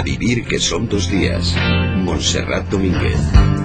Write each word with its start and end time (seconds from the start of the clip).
A 0.00 0.02
vivir 0.02 0.46
que 0.46 0.58
son 0.58 0.88
tus 0.88 1.10
días. 1.10 1.54
Montserrat 2.06 2.66
Domínguez. 2.70 3.59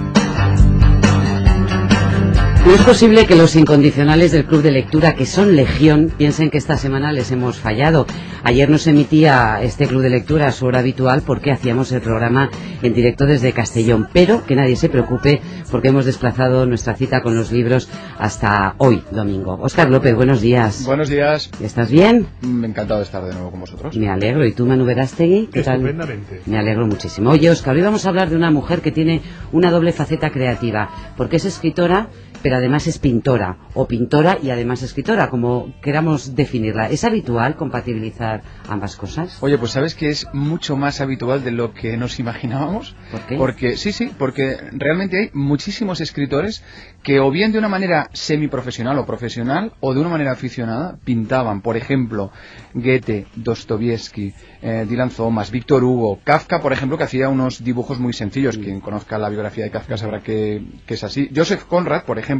No 2.66 2.74
es 2.74 2.82
posible 2.82 3.26
que 3.26 3.36
los 3.36 3.54
incondicionales 3.54 4.32
del 4.32 4.44
Club 4.44 4.60
de 4.60 4.72
Lectura, 4.72 5.14
que 5.14 5.24
son 5.24 5.54
legión, 5.54 6.12
piensen 6.18 6.50
que 6.50 6.58
esta 6.58 6.76
semana 6.76 7.12
les 7.12 7.30
hemos 7.30 7.58
fallado. 7.58 8.06
Ayer 8.42 8.68
nos 8.68 8.88
emitía 8.88 9.60
este 9.62 9.86
Club 9.86 10.02
de 10.02 10.10
Lectura 10.10 10.48
a 10.48 10.52
su 10.52 10.66
hora 10.66 10.80
habitual 10.80 11.22
porque 11.24 11.52
hacíamos 11.52 11.92
el 11.92 12.00
programa 12.00 12.50
en 12.82 12.92
directo 12.92 13.24
desde 13.24 13.52
Castellón, 13.52 14.08
pero 14.12 14.44
que 14.44 14.56
nadie 14.56 14.74
se 14.74 14.88
preocupe 14.88 15.40
porque 15.70 15.88
hemos 15.88 16.06
desplazado 16.06 16.66
nuestra 16.66 16.96
cita 16.96 17.22
con 17.22 17.36
los 17.36 17.52
libros 17.52 17.88
hasta 18.18 18.74
hoy, 18.78 19.02
domingo. 19.12 19.58
Óscar 19.62 19.88
López, 19.88 20.16
buenos 20.16 20.40
días. 20.40 20.84
Buenos 20.84 21.08
días. 21.08 21.50
¿Estás 21.60 21.88
bien? 21.90 22.26
Mm, 22.42 22.64
Encantado 22.64 22.98
de 22.98 23.06
estar 23.06 23.24
de 23.24 23.32
nuevo 23.32 23.52
con 23.52 23.60
vosotros. 23.60 23.96
Me 23.96 24.08
alegro. 24.08 24.44
¿Y 24.44 24.52
tú, 24.52 24.66
Manu 24.66 24.84
Verástegui? 24.84 25.50
¿Qué 25.52 25.62
tal? 25.62 25.76
Estupendamente. 25.76 26.42
Me 26.46 26.58
alegro 26.58 26.86
muchísimo. 26.86 27.30
Oye, 27.30 27.48
Óscar, 27.48 27.76
hoy 27.76 27.82
vamos 27.82 28.06
a 28.06 28.08
hablar 28.08 28.28
de 28.28 28.36
una 28.36 28.50
mujer 28.50 28.80
que 28.80 28.90
tiene 28.90 29.22
una 29.52 29.70
doble 29.70 29.92
faceta 29.92 30.30
creativa, 30.30 30.90
porque 31.16 31.36
es 31.36 31.44
escritora, 31.44 32.08
pero 32.46 32.58
además 32.58 32.86
es 32.86 33.00
pintora, 33.00 33.56
o 33.74 33.88
pintora 33.88 34.38
y 34.40 34.50
además 34.50 34.80
escritora, 34.84 35.30
como 35.30 35.74
queramos 35.82 36.36
definirla. 36.36 36.88
¿Es 36.88 37.02
habitual 37.02 37.56
compatibilizar 37.56 38.44
ambas 38.68 38.94
cosas? 38.94 39.42
Oye, 39.42 39.58
pues 39.58 39.72
sabes 39.72 39.96
que 39.96 40.10
es 40.10 40.28
mucho 40.32 40.76
más 40.76 41.00
habitual 41.00 41.42
de 41.42 41.50
lo 41.50 41.74
que 41.74 41.96
nos 41.96 42.20
imaginábamos. 42.20 42.94
¿Por 43.10 43.20
qué? 43.22 43.36
Porque, 43.36 43.76
sí, 43.76 43.90
sí, 43.90 44.12
porque 44.16 44.58
realmente 44.70 45.18
hay 45.18 45.30
muchísimos 45.32 46.00
escritores 46.00 46.62
que 47.02 47.18
o 47.18 47.32
bien 47.32 47.50
de 47.50 47.58
una 47.58 47.68
manera 47.68 48.10
semiprofesional 48.12 48.96
o 48.98 49.06
profesional 49.06 49.72
o 49.80 49.92
de 49.92 50.00
una 50.00 50.10
manera 50.10 50.30
aficionada 50.30 50.98
pintaban. 51.04 51.62
Por 51.62 51.76
ejemplo, 51.76 52.30
Goethe, 52.74 53.26
Dostoevsky, 53.34 54.34
eh, 54.62 54.86
Dylan 54.88 55.10
Thomas, 55.10 55.50
Víctor 55.50 55.82
Hugo, 55.82 56.20
Kafka, 56.22 56.60
por 56.60 56.72
ejemplo, 56.72 56.96
que 56.96 57.04
hacía 57.04 57.28
unos 57.28 57.64
dibujos 57.64 57.98
muy 57.98 58.12
sencillos. 58.12 58.56
Quien 58.56 58.80
conozca 58.80 59.18
la 59.18 59.28
biografía 59.28 59.64
de 59.64 59.70
Kafka 59.70 59.96
sabrá 59.96 60.20
que, 60.20 60.62
que 60.86 60.94
es 60.94 61.02
así. 61.02 61.28
Joseph 61.34 61.64
Conrad, 61.64 62.04
por 62.04 62.18
ejemplo, 62.18 62.35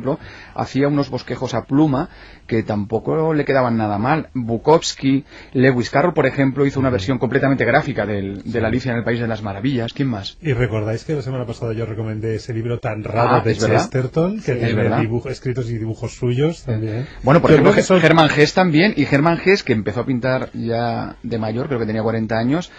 hacía 0.55 0.89
unos 0.89 1.11
bosquejos 1.11 1.55
a 1.55 1.65
pluma 1.65 2.09
que 2.47 2.63
tampoco 2.63 3.35
le 3.35 3.45
quedaban 3.45 3.77
nada 3.77 3.99
mal. 3.99 4.29
Bukowski, 4.35 5.25
Lewis 5.53 5.91
Carroll, 5.91 6.15
por 6.15 6.27
ejemplo, 6.27 6.65
hizo 6.67 6.79
una 6.81 6.91
versión 6.91 7.19
completamente 7.19 7.65
gráfica 7.65 8.07
del, 8.07 8.43
de 8.45 8.61
la 8.61 8.69
Alicia 8.69 8.93
en 8.93 8.99
el 8.99 9.05
País 9.05 9.21
de 9.21 9.27
las 9.27 9.43
Maravillas. 9.43 9.93
¿Quién 9.93 10.09
más? 10.09 10.37
Y 10.41 10.53
recordáis 10.53 11.05
que 11.05 11.15
la 11.15 11.23
semana 11.23 11.45
pasada 11.47 11.73
yo 11.73 11.87
recomendé 11.87 12.37
ese 12.37 12.53
libro 12.55 12.79
tan 12.79 13.03
raro 13.05 13.37
Ah, 13.37 13.41
de 13.41 13.53
es 13.53 13.61
verdad. 13.61 13.79
Chesterton, 13.83 14.37
que 14.37 14.55
Sí, 14.55 14.59
tiene 14.65 14.97
dibujo- 15.01 15.29
escritos 15.31 15.69
y 15.71 15.79
dibujos 15.79 16.15
suyos 16.17 16.65
también. 16.65 17.07
Bueno, 17.23 17.41
por 17.41 17.51
Yo 17.51 17.55
ejemplo, 17.57 17.73
creo 17.73 17.83
que 17.83 17.87
son- 17.87 18.01
Germán 18.01 18.29
Gess 18.29 18.55
también, 18.55 18.95
y 18.97 19.05
Germán 19.07 19.39
Gess, 19.39 19.63
que 19.63 19.73
empezó 19.73 20.01
a 20.01 20.07
pintar 20.07 20.51
ya 20.53 21.17
de 21.23 21.39
mayor, 21.39 21.67
creo 21.67 21.79
que 21.81 21.87
tenía 21.87 22.03
40 22.03 22.39
años, 22.39 22.71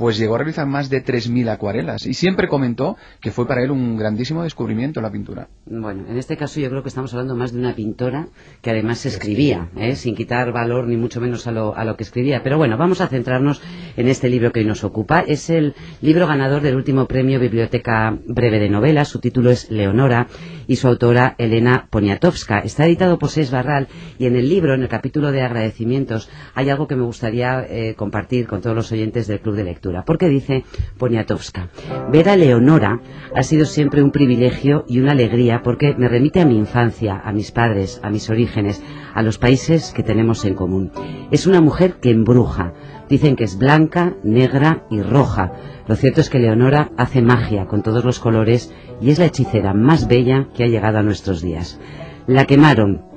pues 0.00 0.16
llegó 0.16 0.36
a 0.36 0.38
realizar 0.38 0.66
más 0.66 0.88
de 0.88 1.04
3.000 1.04 1.50
acuarelas. 1.50 2.06
Y 2.06 2.14
siempre 2.14 2.48
comentó 2.48 2.96
que 3.20 3.30
fue 3.30 3.46
para 3.46 3.62
él 3.62 3.70
un 3.70 3.98
grandísimo 3.98 4.42
descubrimiento 4.42 5.02
la 5.02 5.12
pintura. 5.12 5.48
Bueno, 5.66 6.06
en 6.08 6.16
este 6.16 6.38
caso 6.38 6.58
yo 6.58 6.70
creo 6.70 6.82
que 6.82 6.88
estamos 6.88 7.12
hablando 7.12 7.36
más 7.36 7.52
de 7.52 7.58
una 7.58 7.74
pintora 7.74 8.28
que 8.62 8.70
además 8.70 9.04
escribía, 9.04 9.68
¿eh? 9.76 9.96
sin 9.96 10.16
quitar 10.16 10.52
valor 10.52 10.88
ni 10.88 10.96
mucho 10.96 11.20
menos 11.20 11.46
a 11.46 11.52
lo, 11.52 11.76
a 11.76 11.84
lo 11.84 11.98
que 11.98 12.04
escribía. 12.04 12.42
Pero 12.42 12.56
bueno, 12.56 12.78
vamos 12.78 13.02
a 13.02 13.08
centrarnos 13.08 13.60
en 13.98 14.08
este 14.08 14.30
libro 14.30 14.52
que 14.52 14.60
hoy 14.60 14.66
nos 14.66 14.84
ocupa. 14.84 15.20
Es 15.20 15.50
el 15.50 15.74
libro 16.00 16.26
ganador 16.26 16.62
del 16.62 16.76
último 16.76 17.04
premio 17.04 17.38
Biblioteca 17.38 18.16
Breve 18.26 18.58
de 18.58 18.70
Novelas. 18.70 19.08
Su 19.08 19.20
título 19.20 19.50
es 19.50 19.70
Leonora 19.70 20.28
y 20.66 20.76
su 20.76 20.88
autora 20.88 21.34
Elena 21.36 21.88
Poniatowska. 21.90 22.60
Está 22.60 22.86
editado 22.86 23.18
por 23.18 23.28
Seis 23.28 23.50
Barral 23.50 23.88
y 24.18 24.24
en 24.24 24.36
el 24.36 24.48
libro, 24.48 24.72
en 24.72 24.82
el 24.82 24.88
capítulo 24.88 25.30
de 25.30 25.42
agradecimientos, 25.42 26.30
hay 26.54 26.70
algo 26.70 26.86
que 26.86 26.96
me 26.96 27.02
gustaría 27.02 27.66
eh, 27.68 27.94
compartir 27.96 28.46
con 28.46 28.62
todos 28.62 28.74
los 28.74 28.90
oyentes 28.92 29.26
del 29.26 29.40
Club 29.40 29.56
de 29.56 29.64
Lectura. 29.64 29.89
Porque 30.04 30.28
dice 30.28 30.64
Poniatowska, 30.98 31.68
ver 32.10 32.28
a 32.28 32.36
Leonora 32.36 33.00
ha 33.34 33.42
sido 33.42 33.64
siempre 33.64 34.02
un 34.02 34.10
privilegio 34.10 34.84
y 34.88 35.00
una 35.00 35.12
alegría 35.12 35.62
porque 35.62 35.94
me 35.96 36.08
remite 36.08 36.40
a 36.40 36.46
mi 36.46 36.56
infancia, 36.56 37.20
a 37.24 37.32
mis 37.32 37.50
padres, 37.50 38.00
a 38.02 38.10
mis 38.10 38.30
orígenes, 38.30 38.82
a 39.14 39.22
los 39.22 39.38
países 39.38 39.92
que 39.92 40.02
tenemos 40.02 40.44
en 40.44 40.54
común. 40.54 40.92
Es 41.30 41.46
una 41.46 41.60
mujer 41.60 41.94
que 42.00 42.10
embruja. 42.10 42.72
Dicen 43.08 43.34
que 43.34 43.44
es 43.44 43.58
blanca, 43.58 44.14
negra 44.22 44.86
y 44.90 45.02
roja. 45.02 45.52
Lo 45.88 45.96
cierto 45.96 46.20
es 46.20 46.30
que 46.30 46.38
Leonora 46.38 46.92
hace 46.96 47.22
magia 47.22 47.66
con 47.66 47.82
todos 47.82 48.04
los 48.04 48.20
colores 48.20 48.72
y 49.00 49.10
es 49.10 49.18
la 49.18 49.26
hechicera 49.26 49.74
más 49.74 50.06
bella 50.06 50.48
que 50.54 50.62
ha 50.62 50.68
llegado 50.68 50.98
a 50.98 51.02
nuestros 51.02 51.42
días. 51.42 51.80
La 52.26 52.44
quemaron 52.44 53.09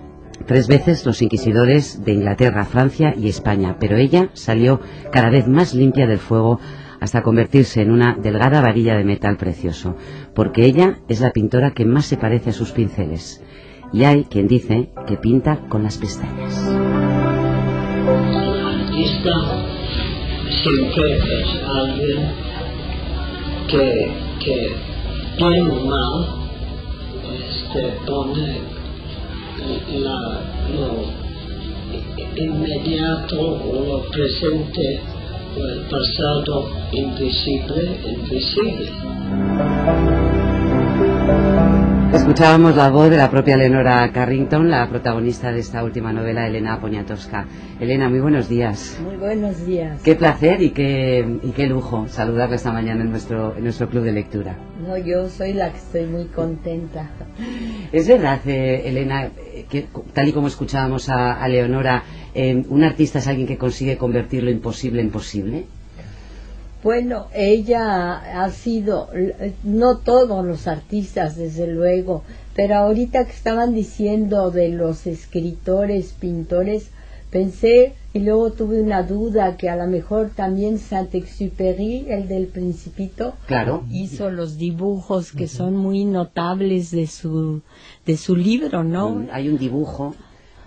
tres 0.45 0.67
veces 0.67 1.05
los 1.05 1.21
inquisidores 1.21 2.03
de 2.03 2.13
Inglaterra, 2.13 2.65
Francia 2.65 3.13
y 3.17 3.29
España, 3.29 3.77
pero 3.79 3.97
ella 3.97 4.29
salió 4.33 4.79
cada 5.11 5.29
vez 5.29 5.47
más 5.47 5.73
limpia 5.73 6.07
del 6.07 6.19
fuego 6.19 6.59
hasta 6.99 7.21
convertirse 7.21 7.81
en 7.81 7.91
una 7.91 8.15
delgada 8.15 8.61
varilla 8.61 8.95
de 8.95 9.03
metal 9.03 9.35
precioso, 9.37 9.97
porque 10.33 10.65
ella 10.65 10.99
es 11.09 11.19
la 11.19 11.31
pintora 11.31 11.71
que 11.71 11.85
más 11.85 12.05
se 12.05 12.17
parece 12.17 12.51
a 12.51 12.53
sus 12.53 12.71
pinceles. 12.71 13.43
Y 13.91 14.05
hay 14.05 14.23
quien 14.23 14.47
dice 14.47 14.89
que 15.05 15.17
pinta 15.17 15.59
con 15.67 15.83
las 15.83 15.97
pestañas. 15.97 16.57
artista 18.85 19.31
es 20.47 21.61
alguien 21.67 22.31
que, 23.67 24.11
que 24.39 24.75
mal 25.39 26.43
este, 27.33 27.81
pone 28.05 28.82
la, 29.99 30.41
lo 30.75 31.05
inmediato 32.35 33.39
o 33.39 33.85
lo 33.85 33.99
presente 34.09 34.99
o 35.55 35.63
el 35.65 35.81
pasado 35.81 36.69
invisible, 36.91 37.99
invisible. 38.05 38.91
Escuchábamos 42.13 42.75
la 42.75 42.91
voz 42.91 43.09
de 43.09 43.17
la 43.17 43.31
propia 43.31 43.57
Leonora 43.57 44.11
Carrington, 44.11 44.69
la 44.69 44.87
protagonista 44.87 45.51
de 45.51 45.59
esta 45.59 45.83
última 45.83 46.13
novela, 46.13 46.45
Elena 46.47 46.79
Poniatowska. 46.79 47.47
Elena, 47.79 48.07
muy 48.07 48.19
buenos 48.19 48.47
días. 48.47 48.99
Muy 49.03 49.17
buenos 49.17 49.65
días. 49.65 49.99
Qué 50.03 50.15
placer 50.15 50.61
y 50.61 50.69
qué, 50.69 51.39
y 51.41 51.49
qué 51.49 51.65
lujo 51.65 52.07
saludarle 52.07 52.57
esta 52.57 52.71
mañana 52.71 53.01
en 53.01 53.09
nuestro, 53.09 53.57
en 53.57 53.63
nuestro 53.63 53.89
club 53.89 54.03
de 54.03 54.11
lectura. 54.11 54.55
No, 54.87 54.95
yo 54.95 55.27
soy 55.27 55.53
la 55.53 55.71
que 55.71 55.77
estoy 55.77 56.05
muy 56.05 56.25
contenta. 56.25 57.09
Es 57.91 58.07
verdad, 58.07 58.39
eh, 58.45 58.83
Elena, 58.85 59.29
que 59.67 59.87
tal 60.13 60.27
y 60.27 60.33
como 60.33 60.47
escuchábamos 60.47 61.09
a, 61.09 61.41
a 61.43 61.47
Leonora, 61.47 62.03
eh, 62.35 62.63
un 62.69 62.83
artista 62.83 63.19
es 63.19 63.27
alguien 63.27 63.47
que 63.47 63.57
consigue 63.57 63.97
convertir 63.97 64.43
lo 64.43 64.51
imposible 64.51 65.01
en 65.01 65.09
posible. 65.09 65.65
Bueno, 66.83 67.27
ella 67.33 68.43
ha 68.43 68.51
sido, 68.51 69.09
no 69.63 69.97
todos 69.97 70.45
los 70.45 70.67
artistas, 70.67 71.37
desde 71.37 71.67
luego, 71.67 72.23
pero 72.55 72.75
ahorita 72.75 73.25
que 73.25 73.31
estaban 73.31 73.73
diciendo 73.73 74.51
de 74.51 74.69
los 74.69 75.07
escritores, 75.07 76.13
pintores, 76.19 76.89
pensé 77.31 77.93
y 78.13 78.19
luego 78.19 78.51
tuve 78.51 78.81
una 78.81 79.01
duda 79.01 79.57
que 79.57 79.69
a 79.69 79.75
lo 79.75 79.87
mejor 79.87 80.31
también 80.35 80.77
Saint-Exupéry, 80.77 82.05
el 82.09 82.27
del 82.27 82.47
Principito, 82.47 83.33
Claro. 83.47 83.85
hizo 83.89 84.29
los 84.29 84.57
dibujos 84.57 85.31
que 85.31 85.47
son 85.47 85.75
muy 85.75 86.05
notables 86.05 86.91
de 86.91 87.07
su 87.07 87.61
de 88.05 88.17
su 88.17 88.35
libro, 88.35 88.83
¿no? 88.83 89.25
Hay 89.31 89.49
un 89.49 89.57
dibujo, 89.57 90.15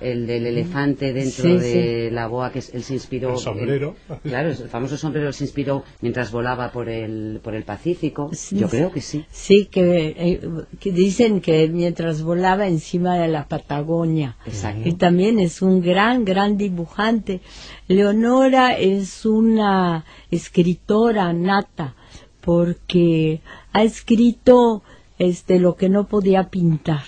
el 0.00 0.26
del 0.26 0.46
elefante 0.46 1.12
dentro 1.12 1.44
Sí, 1.44 1.56
de 1.56 2.10
la 2.10 2.26
boa, 2.26 2.50
que 2.52 2.58
él 2.58 2.82
se 2.82 2.94
inspiró. 2.94 3.34
El 3.34 3.38
sombrero. 3.38 3.96
claro, 4.22 4.50
el 4.50 4.56
famoso 4.56 4.96
sombrero 4.96 5.32
se 5.32 5.44
inspiró 5.44 5.84
mientras 6.00 6.30
volaba 6.30 6.70
por 6.72 6.88
el, 6.88 7.40
por 7.42 7.54
el 7.54 7.64
Pacífico. 7.64 8.30
Sí, 8.32 8.58
Yo 8.58 8.68
creo 8.68 8.92
que 8.92 9.00
sí. 9.00 9.24
Sí, 9.30 9.66
que, 9.66 10.14
eh, 10.16 10.40
que 10.78 10.92
dicen 10.92 11.40
que 11.40 11.68
mientras 11.68 12.22
volaba 12.22 12.66
encima 12.66 13.16
de 13.18 13.28
la 13.28 13.48
Patagonia. 13.48 14.37
Exacto. 14.46 14.88
Y 14.88 14.94
también 14.94 15.40
es 15.40 15.62
un 15.62 15.81
gran, 15.81 16.25
gran 16.25 16.56
dibujante. 16.56 17.40
Leonora 17.88 18.76
es 18.78 19.25
una 19.26 20.04
escritora 20.31 21.32
nata 21.32 21.94
porque 22.40 23.40
ha 23.72 23.82
escrito 23.82 24.82
este 25.19 25.58
lo 25.58 25.75
que 25.76 25.88
no 25.88 26.06
podía 26.06 26.44
pintar. 26.44 27.02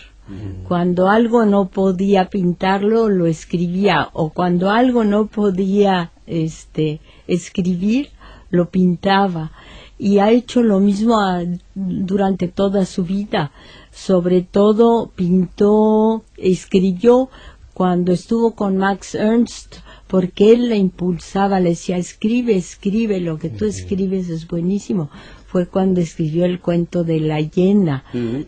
Cuando 0.66 1.08
algo 1.08 1.44
no 1.46 1.68
podía 1.68 2.28
pintarlo, 2.28 3.08
lo 3.08 3.26
escribía, 3.26 4.08
o 4.12 4.30
cuando 4.30 4.70
algo 4.70 5.04
no 5.04 5.26
podía 5.26 6.10
este, 6.26 7.00
escribir, 7.26 8.10
lo 8.50 8.70
pintaba. 8.70 9.52
Y 9.98 10.18
ha 10.18 10.30
hecho 10.30 10.62
lo 10.62 10.78
mismo 10.80 11.18
a- 11.20 11.42
durante 11.74 12.48
toda 12.48 12.84
su 12.86 13.04
vida. 13.04 13.50
Sobre 13.90 14.42
todo 14.42 15.10
pintó, 15.14 16.22
escribió 16.36 17.30
cuando 17.74 18.12
estuvo 18.12 18.54
con 18.54 18.76
Max 18.76 19.14
Ernst, 19.14 19.76
porque 20.06 20.52
él 20.52 20.68
la 20.68 20.76
impulsaba, 20.76 21.60
le 21.60 21.70
decía, 21.70 21.96
escribe, 21.96 22.56
escribe, 22.56 23.20
lo 23.20 23.38
que 23.38 23.50
tú 23.50 23.64
escribes 23.66 24.28
es 24.28 24.46
buenísimo. 24.48 25.10
Fue 25.58 25.66
cuando 25.66 26.00
escribió 26.00 26.44
el 26.44 26.60
cuento 26.60 27.02
de 27.02 27.18
la 27.18 27.40
hiena, 27.40 28.04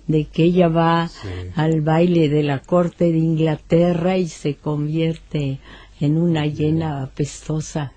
de 0.07 0.27
que 0.27 0.45
ella 0.45 0.69
va 0.69 1.11
al 1.57 1.81
baile 1.81 2.29
de 2.29 2.45
la 2.45 2.61
corte 2.61 3.07
de 3.11 3.19
Inglaterra 3.19 4.17
y 4.17 4.29
se 4.29 4.55
convierte 4.55 5.59
en 5.99 6.17
una 6.19 6.47
hiena 6.47 7.03
apestosa. 7.03 7.93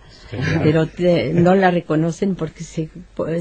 Pero 0.63 0.87
te- 0.87 1.31
no 1.31 1.53
la 1.53 1.69
reconocen 1.69 2.33
porque 2.33 2.63
se, 2.63 2.89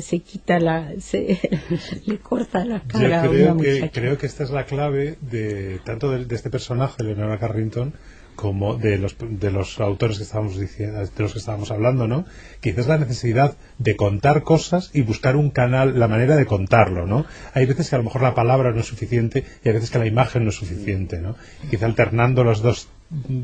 se 0.02 0.18
quita 0.18 0.60
la, 0.60 0.92
se 1.00 1.38
le 2.06 2.18
corta 2.18 2.66
la 2.66 2.82
Yo 2.82 2.88
cara 2.88 3.22
a 3.22 3.30
una 3.30 3.30
creo 3.30 3.56
que, 3.56 3.72
muchacha. 3.74 3.92
creo 4.00 4.18
que 4.18 4.26
esta 4.26 4.44
es 4.44 4.50
la 4.50 4.66
clave 4.66 5.16
de 5.22 5.80
tanto 5.86 6.10
de, 6.10 6.26
de 6.26 6.34
este 6.34 6.50
personaje, 6.50 7.02
Leonora 7.02 7.38
Carrington, 7.38 7.94
como 8.36 8.76
de 8.76 8.98
los, 8.98 9.16
de 9.20 9.50
los 9.50 9.80
autores 9.80 10.18
que 10.18 10.24
estábamos 10.24 10.58
diciendo, 10.58 10.98
de 10.98 11.22
los 11.22 11.32
que 11.32 11.38
estábamos 11.38 11.70
hablando, 11.70 12.08
¿no? 12.08 12.24
Quizás 12.60 12.86
la 12.86 12.98
necesidad 12.98 13.56
de 13.78 13.96
contar 13.96 14.42
cosas 14.42 14.90
y 14.92 15.02
buscar 15.02 15.36
un 15.36 15.50
canal, 15.50 15.98
la 15.98 16.08
manera 16.08 16.36
de 16.36 16.46
contarlo, 16.46 17.06
¿no? 17.06 17.26
Hay 17.54 17.66
veces 17.66 17.90
que 17.90 17.96
a 17.96 17.98
lo 17.98 18.04
mejor 18.04 18.22
la 18.22 18.34
palabra 18.34 18.72
no 18.72 18.80
es 18.80 18.86
suficiente 18.86 19.44
y 19.64 19.68
hay 19.68 19.74
veces 19.74 19.90
que 19.90 19.98
la 19.98 20.06
imagen 20.06 20.44
no 20.44 20.50
es 20.50 20.56
suficiente, 20.56 21.18
¿no? 21.20 21.36
Quizá 21.70 21.86
alternando 21.86 22.44
los 22.44 22.62
dos 22.62 22.88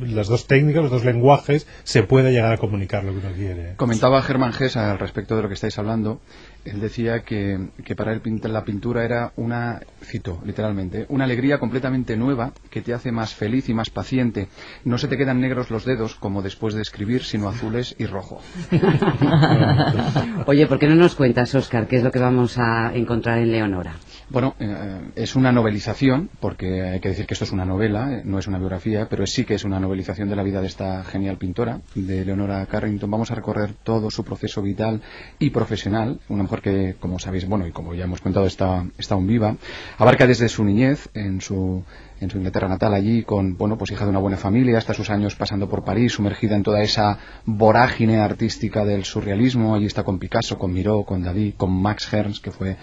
las 0.00 0.28
dos 0.28 0.46
técnicas, 0.46 0.82
los 0.82 0.90
dos 0.90 1.04
lenguajes, 1.04 1.66
se 1.84 2.02
puede 2.02 2.32
llegar 2.32 2.52
a 2.52 2.56
comunicar 2.58 3.04
lo 3.04 3.12
que 3.12 3.18
uno 3.26 3.34
quiere. 3.34 3.74
Comentaba 3.76 4.22
Germán 4.22 4.52
Gess 4.52 4.76
al 4.76 4.98
respecto 4.98 5.36
de 5.36 5.42
lo 5.42 5.48
que 5.48 5.54
estáis 5.54 5.78
hablando. 5.78 6.20
Él 6.64 6.80
decía 6.80 7.20
que, 7.22 7.68
que 7.84 7.94
para 7.96 8.12
él 8.12 8.20
pinta- 8.20 8.48
la 8.48 8.64
pintura 8.64 9.04
era 9.04 9.32
una, 9.36 9.80
cito 10.02 10.40
literalmente, 10.44 11.06
una 11.08 11.24
alegría 11.24 11.58
completamente 11.58 12.16
nueva 12.16 12.52
que 12.70 12.82
te 12.82 12.92
hace 12.94 13.12
más 13.12 13.34
feliz 13.34 13.68
y 13.68 13.74
más 13.74 13.90
paciente. 13.90 14.48
No 14.84 14.98
se 14.98 15.08
te 15.08 15.16
quedan 15.16 15.40
negros 15.40 15.70
los 15.70 15.84
dedos 15.84 16.14
como 16.14 16.42
después 16.42 16.74
de 16.74 16.82
escribir, 16.82 17.22
sino 17.24 17.48
azules 17.48 17.94
y 17.98 18.06
rojo. 18.06 18.40
Oye, 20.46 20.66
¿por 20.66 20.78
qué 20.78 20.86
no 20.88 20.94
nos 20.94 21.14
cuentas, 21.14 21.54
Oscar, 21.54 21.86
qué 21.86 21.96
es 21.96 22.02
lo 22.02 22.10
que 22.10 22.18
vamos 22.18 22.58
a 22.58 22.92
encontrar 22.94 23.38
en 23.38 23.52
Leonora? 23.52 23.94
Bueno, 24.30 24.54
eh, 24.60 25.00
es 25.16 25.36
una 25.36 25.52
novelización, 25.52 26.28
porque 26.38 26.82
hay 26.82 27.00
que 27.00 27.08
decir 27.08 27.24
que 27.24 27.32
esto 27.32 27.46
es 27.46 27.52
una 27.52 27.64
novela, 27.64 28.12
eh, 28.12 28.22
no 28.26 28.38
es 28.38 28.46
una 28.46 28.58
biografía, 28.58 29.08
pero 29.08 29.26
sí 29.26 29.46
que 29.46 29.54
es 29.54 29.64
una 29.64 29.80
novelización 29.80 30.28
de 30.28 30.36
la 30.36 30.42
vida 30.42 30.60
de 30.60 30.66
esta 30.66 31.02
genial 31.02 31.38
pintora, 31.38 31.80
de 31.94 32.26
Leonora 32.26 32.66
Carrington. 32.66 33.10
Vamos 33.10 33.30
a 33.30 33.34
recorrer 33.34 33.72
todo 33.82 34.10
su 34.10 34.24
proceso 34.24 34.60
vital 34.60 35.00
y 35.38 35.48
profesional, 35.48 36.20
una 36.28 36.42
mujer 36.42 36.60
que, 36.60 36.96
como 37.00 37.18
sabéis, 37.18 37.48
bueno, 37.48 37.66
y 37.66 37.72
como 37.72 37.94
ya 37.94 38.04
hemos 38.04 38.20
contado, 38.20 38.44
está, 38.44 38.84
está 38.98 39.14
aún 39.14 39.26
viva. 39.26 39.56
Abarca 39.96 40.26
desde 40.26 40.50
su 40.50 40.62
niñez, 40.62 41.08
en 41.14 41.40
su, 41.40 41.82
en 42.20 42.28
su 42.28 42.36
Inglaterra 42.36 42.68
natal 42.68 42.92
allí, 42.92 43.22
con, 43.22 43.56
bueno, 43.56 43.78
pues 43.78 43.92
hija 43.92 44.04
de 44.04 44.10
una 44.10 44.20
buena 44.20 44.36
familia, 44.36 44.76
hasta 44.76 44.92
sus 44.92 45.08
años 45.08 45.36
pasando 45.36 45.70
por 45.70 45.84
París, 45.84 46.12
sumergida 46.12 46.54
en 46.54 46.64
toda 46.64 46.82
esa 46.82 47.18
vorágine 47.46 48.18
artística 48.18 48.84
del 48.84 49.06
surrealismo. 49.06 49.74
Allí 49.74 49.86
está 49.86 50.02
con 50.02 50.18
Picasso, 50.18 50.58
con 50.58 50.70
Miró, 50.70 51.04
con 51.04 51.22
Dalí, 51.22 51.54
con 51.56 51.72
Max 51.72 52.12
Ernst, 52.12 52.44
que 52.44 52.50
fue 52.50 52.76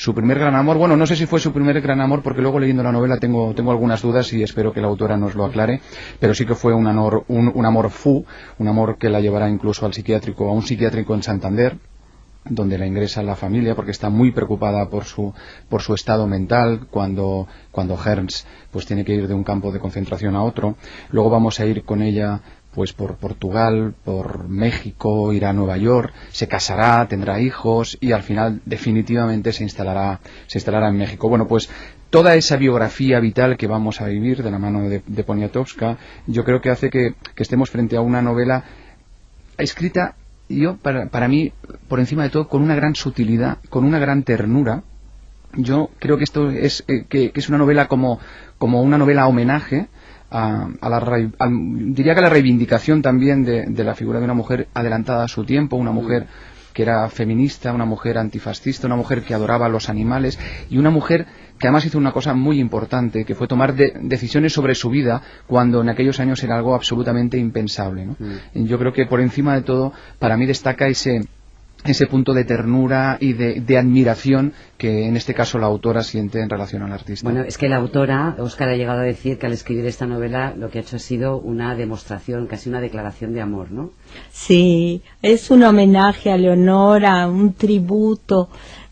su 0.00 0.14
primer 0.14 0.38
gran 0.38 0.56
amor, 0.56 0.78
bueno, 0.78 0.96
no 0.96 1.06
sé 1.06 1.14
si 1.14 1.26
fue 1.26 1.40
su 1.40 1.52
primer 1.52 1.78
gran 1.82 2.00
amor, 2.00 2.22
porque 2.22 2.40
luego 2.40 2.58
leyendo 2.58 2.82
la 2.82 2.90
novela 2.90 3.18
tengo, 3.18 3.52
tengo 3.54 3.70
algunas 3.70 4.00
dudas 4.00 4.32
y 4.32 4.42
espero 4.42 4.72
que 4.72 4.80
la 4.80 4.86
autora 4.86 5.18
nos 5.18 5.34
lo 5.34 5.44
aclare, 5.44 5.82
pero 6.18 6.34
sí 6.34 6.46
que 6.46 6.54
fue 6.54 6.72
un 6.72 6.86
amor, 6.86 7.26
un, 7.28 7.52
un 7.54 7.66
amor 7.66 7.90
fu, 7.90 8.24
un 8.58 8.68
amor 8.68 8.96
que 8.96 9.10
la 9.10 9.20
llevará 9.20 9.50
incluso 9.50 9.84
al 9.84 9.92
psiquiátrico, 9.92 10.48
a 10.48 10.54
un 10.54 10.62
psiquiátrico 10.62 11.14
en 11.14 11.22
Santander, 11.22 11.76
donde 12.46 12.78
la 12.78 12.86
ingresa 12.86 13.22
la 13.22 13.36
familia 13.36 13.74
porque 13.74 13.90
está 13.90 14.08
muy 14.08 14.30
preocupada 14.30 14.88
por 14.88 15.04
su 15.04 15.34
por 15.68 15.82
su 15.82 15.92
estado 15.92 16.26
mental 16.26 16.86
cuando 16.90 17.46
cuando 17.70 17.98
Herms 18.02 18.46
pues 18.70 18.86
tiene 18.86 19.04
que 19.04 19.14
ir 19.14 19.28
de 19.28 19.34
un 19.34 19.44
campo 19.44 19.70
de 19.70 19.78
concentración 19.78 20.34
a 20.34 20.42
otro. 20.42 20.76
Luego 21.10 21.28
vamos 21.28 21.60
a 21.60 21.66
ir 21.66 21.84
con 21.84 22.00
ella 22.00 22.40
pues 22.74 22.92
por 22.92 23.16
Portugal, 23.16 23.94
por 24.04 24.48
México, 24.48 25.32
irá 25.32 25.50
a 25.50 25.52
Nueva 25.52 25.76
York, 25.76 26.12
se 26.30 26.46
casará, 26.46 27.06
tendrá 27.08 27.40
hijos 27.40 27.98
y 28.00 28.12
al 28.12 28.22
final 28.22 28.60
definitivamente 28.64 29.52
se 29.52 29.64
instalará, 29.64 30.20
se 30.46 30.58
instalará 30.58 30.88
en 30.88 30.96
México. 30.96 31.28
Bueno, 31.28 31.48
pues 31.48 31.68
toda 32.10 32.36
esa 32.36 32.56
biografía 32.56 33.18
vital 33.18 33.56
que 33.56 33.66
vamos 33.66 34.00
a 34.00 34.06
vivir 34.06 34.42
de 34.42 34.50
la 34.50 34.58
mano 34.58 34.88
de, 34.88 35.02
de 35.04 35.24
Poniatowska, 35.24 35.98
yo 36.26 36.44
creo 36.44 36.60
que 36.60 36.70
hace 36.70 36.90
que, 36.90 37.14
estemos 37.36 37.70
frente 37.70 37.96
a 37.96 38.02
una 38.02 38.22
novela 38.22 38.64
escrita, 39.58 40.14
yo, 40.48 40.76
para, 40.76 41.06
para 41.06 41.28
mí, 41.28 41.52
por 41.88 42.00
encima 42.00 42.22
de 42.24 42.30
todo, 42.30 42.48
con 42.48 42.62
una 42.62 42.74
gran 42.74 42.94
sutilidad, 42.94 43.58
con 43.68 43.84
una 43.84 43.98
gran 43.98 44.22
ternura. 44.24 44.82
Yo 45.54 45.90
creo 45.98 46.16
que 46.16 46.24
esto 46.24 46.50
es, 46.50 46.84
eh, 46.86 47.04
que, 47.08 47.32
que 47.32 47.40
es 47.40 47.48
una 47.48 47.58
novela 47.58 47.88
como, 47.88 48.20
como 48.58 48.82
una 48.82 48.98
novela 48.98 49.26
homenaje 49.26 49.88
a, 50.30 50.68
a 50.80 50.88
la, 50.88 51.00
diría 51.48 52.14
que 52.14 52.20
a 52.20 52.22
la 52.22 52.28
reivindicación 52.30 53.02
también 53.02 53.44
de, 53.44 53.66
de 53.66 53.84
la 53.84 53.94
figura 53.94 54.18
de 54.18 54.24
una 54.24 54.34
mujer 54.34 54.68
adelantada 54.74 55.24
a 55.24 55.28
su 55.28 55.44
tiempo, 55.44 55.76
una 55.76 55.92
mujer 55.92 56.26
que 56.72 56.82
era 56.82 57.08
feminista, 57.08 57.72
una 57.72 57.84
mujer 57.84 58.16
antifascista, 58.16 58.86
una 58.86 58.94
mujer 58.96 59.22
que 59.22 59.34
adoraba 59.34 59.66
a 59.66 59.68
los 59.68 59.88
animales 59.88 60.38
y 60.70 60.78
una 60.78 60.90
mujer 60.90 61.26
que 61.58 61.66
además 61.66 61.84
hizo 61.84 61.98
una 61.98 62.12
cosa 62.12 62.32
muy 62.32 62.60
importante, 62.60 63.24
que 63.24 63.34
fue 63.34 63.48
tomar 63.48 63.74
de- 63.74 63.92
decisiones 64.02 64.52
sobre 64.52 64.74
su 64.76 64.88
vida 64.88 65.20
cuando 65.48 65.80
en 65.82 65.88
aquellos 65.88 66.20
años 66.20 66.42
era 66.44 66.56
algo 66.56 66.74
absolutamente 66.76 67.36
impensable. 67.38 68.06
¿no? 68.06 68.16
Y 68.54 68.64
Yo 68.66 68.78
creo 68.78 68.92
que 68.92 69.04
por 69.06 69.20
encima 69.20 69.54
de 69.56 69.62
todo, 69.62 69.92
para 70.20 70.36
mí 70.36 70.46
destaca 70.46 70.86
ese, 70.86 71.22
ese 71.84 72.06
punto 72.06 72.34
de 72.34 72.44
ternura 72.44 73.16
y 73.20 73.32
de, 73.32 73.60
de 73.60 73.78
admiración 73.78 74.52
que 74.76 75.06
en 75.06 75.16
este 75.16 75.34
caso 75.34 75.58
la 75.58 75.66
autora 75.66 76.02
siente 76.02 76.40
en 76.40 76.50
relación 76.50 76.82
al 76.82 76.92
artista. 76.92 77.28
Bueno, 77.28 77.44
es 77.46 77.58
que 77.58 77.68
la 77.68 77.76
autora, 77.76 78.36
Oscar, 78.38 78.68
ha 78.68 78.76
llegado 78.76 79.00
a 79.00 79.04
decir 79.04 79.38
que 79.38 79.46
al 79.46 79.52
escribir 79.52 79.86
esta 79.86 80.06
novela 80.06 80.54
lo 80.56 80.70
que 80.70 80.78
ha 80.78 80.82
hecho 80.82 80.96
ha 80.96 81.00
sido 81.00 81.38
una 81.38 81.74
demostración, 81.74 82.46
casi 82.46 82.68
una 82.68 82.80
declaración 82.80 83.32
de 83.32 83.40
amor, 83.40 83.70
¿no? 83.70 83.90
Sí, 84.30 85.02
es 85.22 85.50
un 85.50 85.62
homenaje 85.62 86.30
a 86.30 86.36
Leonora, 86.36 87.26
un 87.28 87.54
tributo 87.54 88.48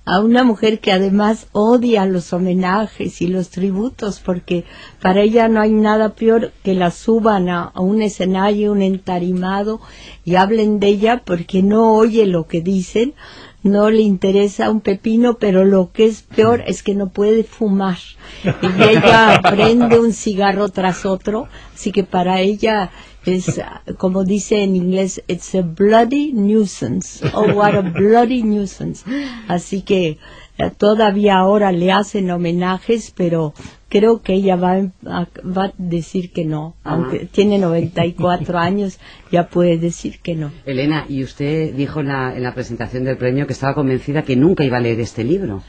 a 0.08 0.20
una 0.20 0.42
mujer 0.42 0.80
que 0.80 0.90
además 0.90 1.48
odia 1.52 2.06
los 2.06 2.32
homenajes 2.32 3.20
y 3.20 3.26
los 3.26 3.50
tributos 3.50 4.20
porque 4.20 4.64
para 5.02 5.20
ella 5.20 5.48
no 5.48 5.60
hay 5.60 5.72
nada 5.72 6.14
peor 6.14 6.52
que 6.64 6.72
la 6.72 6.90
suban 6.90 7.50
a, 7.50 7.72
un 7.76 8.00
escenario, 8.00 8.72
un 8.72 8.80
entarimado 8.80 9.82
y 10.24 10.36
hablen 10.36 10.80
de 10.80 10.86
ella 10.86 11.22
porque 11.26 11.62
no 11.62 11.94
oye 11.94 12.24
lo 12.24 12.46
que 12.46 12.62
dicen, 12.62 13.12
no 13.62 13.90
le 13.90 14.02
interesa 14.02 14.70
un 14.70 14.80
pepino, 14.80 15.38
pero 15.38 15.64
lo 15.64 15.92
que 15.92 16.06
es 16.06 16.22
peor 16.22 16.62
es 16.66 16.82
que 16.82 16.94
no 16.94 17.08
puede 17.08 17.44
fumar. 17.44 17.98
Y 18.44 18.82
ella 18.82 19.40
prende 19.42 19.98
un 19.98 20.12
cigarro 20.12 20.68
tras 20.68 21.04
otro, 21.04 21.48
así 21.74 21.92
que 21.92 22.04
para 22.04 22.40
ella 22.40 22.90
es, 23.26 23.60
como 23.98 24.24
dice 24.24 24.62
en 24.62 24.76
inglés, 24.76 25.22
it's 25.28 25.54
a 25.54 25.62
bloody 25.62 26.32
nuisance. 26.32 27.24
Oh, 27.34 27.52
what 27.52 27.74
a 27.74 27.82
bloody 27.82 28.42
nuisance. 28.42 29.04
Así 29.48 29.82
que 29.82 30.18
todavía 30.76 31.36
ahora 31.36 31.72
le 31.72 31.92
hacen 31.92 32.30
homenajes, 32.30 33.12
pero 33.16 33.54
creo 33.88 34.22
que 34.22 34.34
ella 34.34 34.56
va 34.56 34.74
a, 35.06 35.26
va 35.44 35.64
a 35.64 35.72
decir 35.78 36.32
que 36.32 36.44
no. 36.44 36.74
Aunque 36.84 37.26
tiene 37.26 37.58
94 37.58 38.58
años, 38.58 38.98
ya 39.30 39.48
puede 39.48 39.78
decir 39.78 40.20
que 40.20 40.34
no. 40.34 40.50
Elena, 40.66 41.06
y 41.08 41.22
usted 41.22 41.74
dijo 41.74 42.00
en 42.00 42.08
la, 42.08 42.36
en 42.36 42.42
la 42.42 42.54
presentación 42.54 43.04
del 43.04 43.16
premio 43.16 43.46
que 43.46 43.52
estaba 43.52 43.74
convencida 43.74 44.22
que 44.22 44.36
nunca 44.36 44.64
iba 44.64 44.78
a 44.78 44.80
leer 44.80 45.00
este 45.00 45.24
libro. 45.24 45.62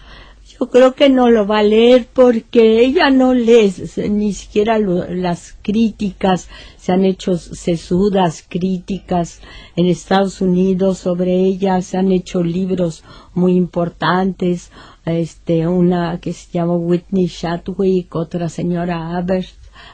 Yo 0.60 0.70
creo 0.70 0.94
que 0.94 1.10
no 1.10 1.30
lo 1.30 1.48
va 1.48 1.60
a 1.60 1.63
leer 1.63 2.08
porque 2.12 2.82
ella 2.84 3.10
no 3.10 3.34
lee 3.34 3.74
ni 4.10 4.34
siquiera 4.34 4.78
las 4.78 5.56
críticas. 5.62 6.50
Se 6.78 6.92
han 6.92 7.06
hecho 7.06 7.38
sesudas 7.38 8.44
críticas 8.48 9.39
en 9.78 9.86
Estados 9.86 10.42
Unidos 10.42 10.98
sobre 10.98 11.34
ella. 11.34 11.82
Se 11.82 11.98
han 11.98 12.12
hecho 12.12 12.44
libros 12.44 13.06
muy 13.34 13.54
importantes. 13.56 14.72
Este, 15.06 15.66
una 15.66 16.20
que 16.20 16.34
se 16.34 16.51
llama 16.51 16.75
Whitney 16.75 17.30
Chadwick, 17.30 18.13
otra 18.13 18.50
señora 18.50 19.16
Abert, 19.16 19.48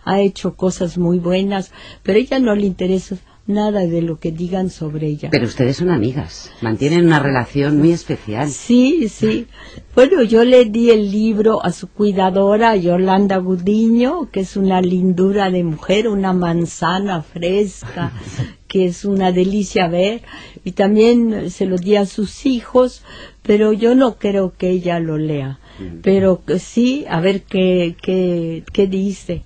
ha 0.04 0.20
hecho 0.20 0.56
cosas 0.56 0.98
muy 0.98 1.20
buenas, 1.20 1.72
pero 2.02 2.18
ella 2.18 2.40
no 2.40 2.56
le 2.56 2.66
interesa 2.66 3.18
nada 3.48 3.82
de 3.82 4.02
lo 4.02 4.20
que 4.20 4.32
digan 4.32 4.70
sobre 4.70 5.08
ella. 5.08 5.30
Pero 5.32 5.46
ustedes 5.46 5.78
son 5.78 5.90
amigas, 5.90 6.52
mantienen 6.62 7.06
una 7.06 7.20
relación 7.20 7.78
muy 7.78 7.92
especial. 7.92 8.50
Sí, 8.50 9.08
sí. 9.10 9.48
Bueno, 9.94 10.24
yo 10.24 10.44
le 10.44 10.66
di 10.66 10.90
el 10.90 11.12
libro 11.12 11.64
a 11.64 11.72
su 11.72 11.88
cuidadora, 11.88 12.76
Yolanda 12.76 13.38
Gudiño, 13.38 14.30
que 14.32 14.42
es 14.42 14.58
una 14.58 14.82
lindura 14.82 15.52
de 15.52 15.64
mujer, 15.64 16.08
una 16.08 16.34
manzana 16.34 17.22
fresca, 17.22 18.12
que 18.68 18.86
es 18.86 19.06
una 19.06 19.32
delicia 19.32 19.88
ver. 19.88 20.24
Y 20.64 20.72
también 20.72 21.52
se 21.52 21.66
lo 21.66 21.78
di 21.78 21.96
a 21.96 22.06
sus 22.06 22.46
hijos, 22.46 23.04
pero 23.44 23.74
yo 23.74 23.94
no 23.94 24.18
creo 24.18 24.54
que 24.58 24.70
ella 24.70 25.00
lo 25.00 25.18
lea. 25.18 25.60
Pero 26.02 26.42
que 26.46 26.58
sí, 26.58 27.06
a 27.10 27.20
ver 27.20 27.44
qué, 27.44 27.98
qué, 28.02 28.64
qué 28.72 28.88
dice. 28.88 29.44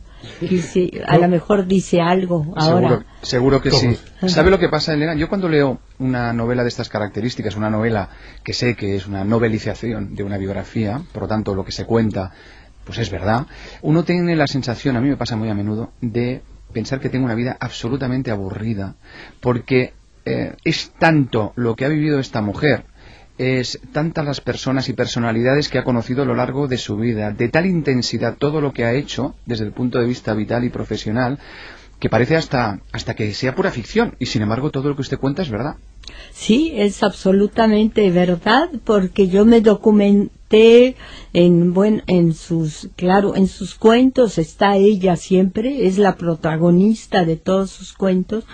A 1.07 1.17
lo 1.17 1.27
mejor 1.27 1.65
dice 1.65 2.01
algo 2.01 2.53
ahora. 2.55 2.89
Seguro, 2.89 3.05
seguro 3.21 3.61
que 3.61 3.69
¿Cómo? 3.69 3.81
sí. 3.81 3.99
¿Sabe 4.27 4.51
lo 4.51 4.59
que 4.59 4.69
pasa, 4.69 4.93
Elena? 4.93 5.15
Yo 5.15 5.29
cuando 5.29 5.49
leo 5.49 5.79
una 5.99 6.33
novela 6.33 6.63
de 6.63 6.69
estas 6.69 6.89
características, 6.89 7.55
una 7.55 7.69
novela 7.69 8.09
que 8.43 8.53
sé 8.53 8.75
que 8.75 8.95
es 8.95 9.07
una 9.07 9.23
novelización 9.23 10.15
de 10.15 10.23
una 10.23 10.37
biografía, 10.37 11.01
por 11.11 11.23
lo 11.23 11.27
tanto 11.27 11.55
lo 11.55 11.65
que 11.65 11.71
se 11.71 11.85
cuenta, 11.85 12.31
pues 12.85 12.97
es 12.99 13.09
verdad, 13.11 13.45
uno 13.81 14.03
tiene 14.03 14.35
la 14.35 14.47
sensación, 14.47 14.97
a 14.97 15.01
mí 15.01 15.09
me 15.09 15.17
pasa 15.17 15.35
muy 15.35 15.49
a 15.49 15.53
menudo, 15.53 15.91
de 16.01 16.41
pensar 16.73 16.99
que 16.99 17.09
tengo 17.09 17.25
una 17.25 17.35
vida 17.35 17.57
absolutamente 17.59 18.31
aburrida, 18.31 18.95
porque 19.39 19.93
eh, 20.25 20.55
es 20.63 20.91
tanto 20.97 21.53
lo 21.55 21.75
que 21.75 21.85
ha 21.85 21.89
vivido 21.89 22.19
esta 22.19 22.41
mujer, 22.41 22.85
es 23.39 23.79
tantas 23.93 24.25
las 24.25 24.41
personas 24.41 24.89
y 24.89 24.93
personalidades 24.93 25.69
que 25.69 25.79
ha 25.79 25.85
conocido 25.85 26.23
a 26.23 26.25
lo 26.25 26.35
largo 26.35 26.67
de 26.67 26.77
su 26.77 26.97
vida, 26.97 27.31
de 27.31 27.47
tal 27.47 27.65
intensidad 27.65 28.35
todo 28.37 28.59
lo 28.59 28.73
que 28.73 28.83
ha 28.83 28.93
hecho 28.93 29.33
desde 29.45 29.63
el 29.63 29.71
punto 29.71 29.97
de 29.97 30.05
vista 30.05 30.33
vital 30.33 30.65
y 30.65 30.69
profesional, 30.69 31.39
que 31.99 32.09
parece 32.09 32.35
hasta, 32.35 32.81
hasta 32.91 33.15
que 33.15 33.33
sea 33.33 33.55
pura 33.55 33.71
ficción, 33.71 34.15
y 34.19 34.25
sin 34.25 34.41
embargo 34.41 34.71
todo 34.71 34.89
lo 34.89 34.95
que 34.95 35.01
usted 35.01 35.17
cuenta 35.17 35.41
es 35.41 35.49
verdad. 35.49 35.77
Sí, 36.31 36.71
es 36.75 37.03
absolutamente 37.03 38.09
verdad, 38.11 38.69
porque 38.83 39.27
yo 39.27 39.45
me 39.45 39.61
documenté 39.61 40.95
en, 41.33 41.73
buen, 41.73 42.03
en 42.07 42.33
sus, 42.33 42.89
claro, 42.95 43.35
en 43.35 43.47
sus 43.47 43.75
cuentos 43.75 44.37
está 44.37 44.77
ella 44.77 45.15
siempre, 45.15 45.85
es 45.85 45.97
la 45.97 46.15
protagonista 46.15 47.25
de 47.25 47.35
todos 47.35 47.69
sus 47.69 47.93
cuentos, 47.93 48.45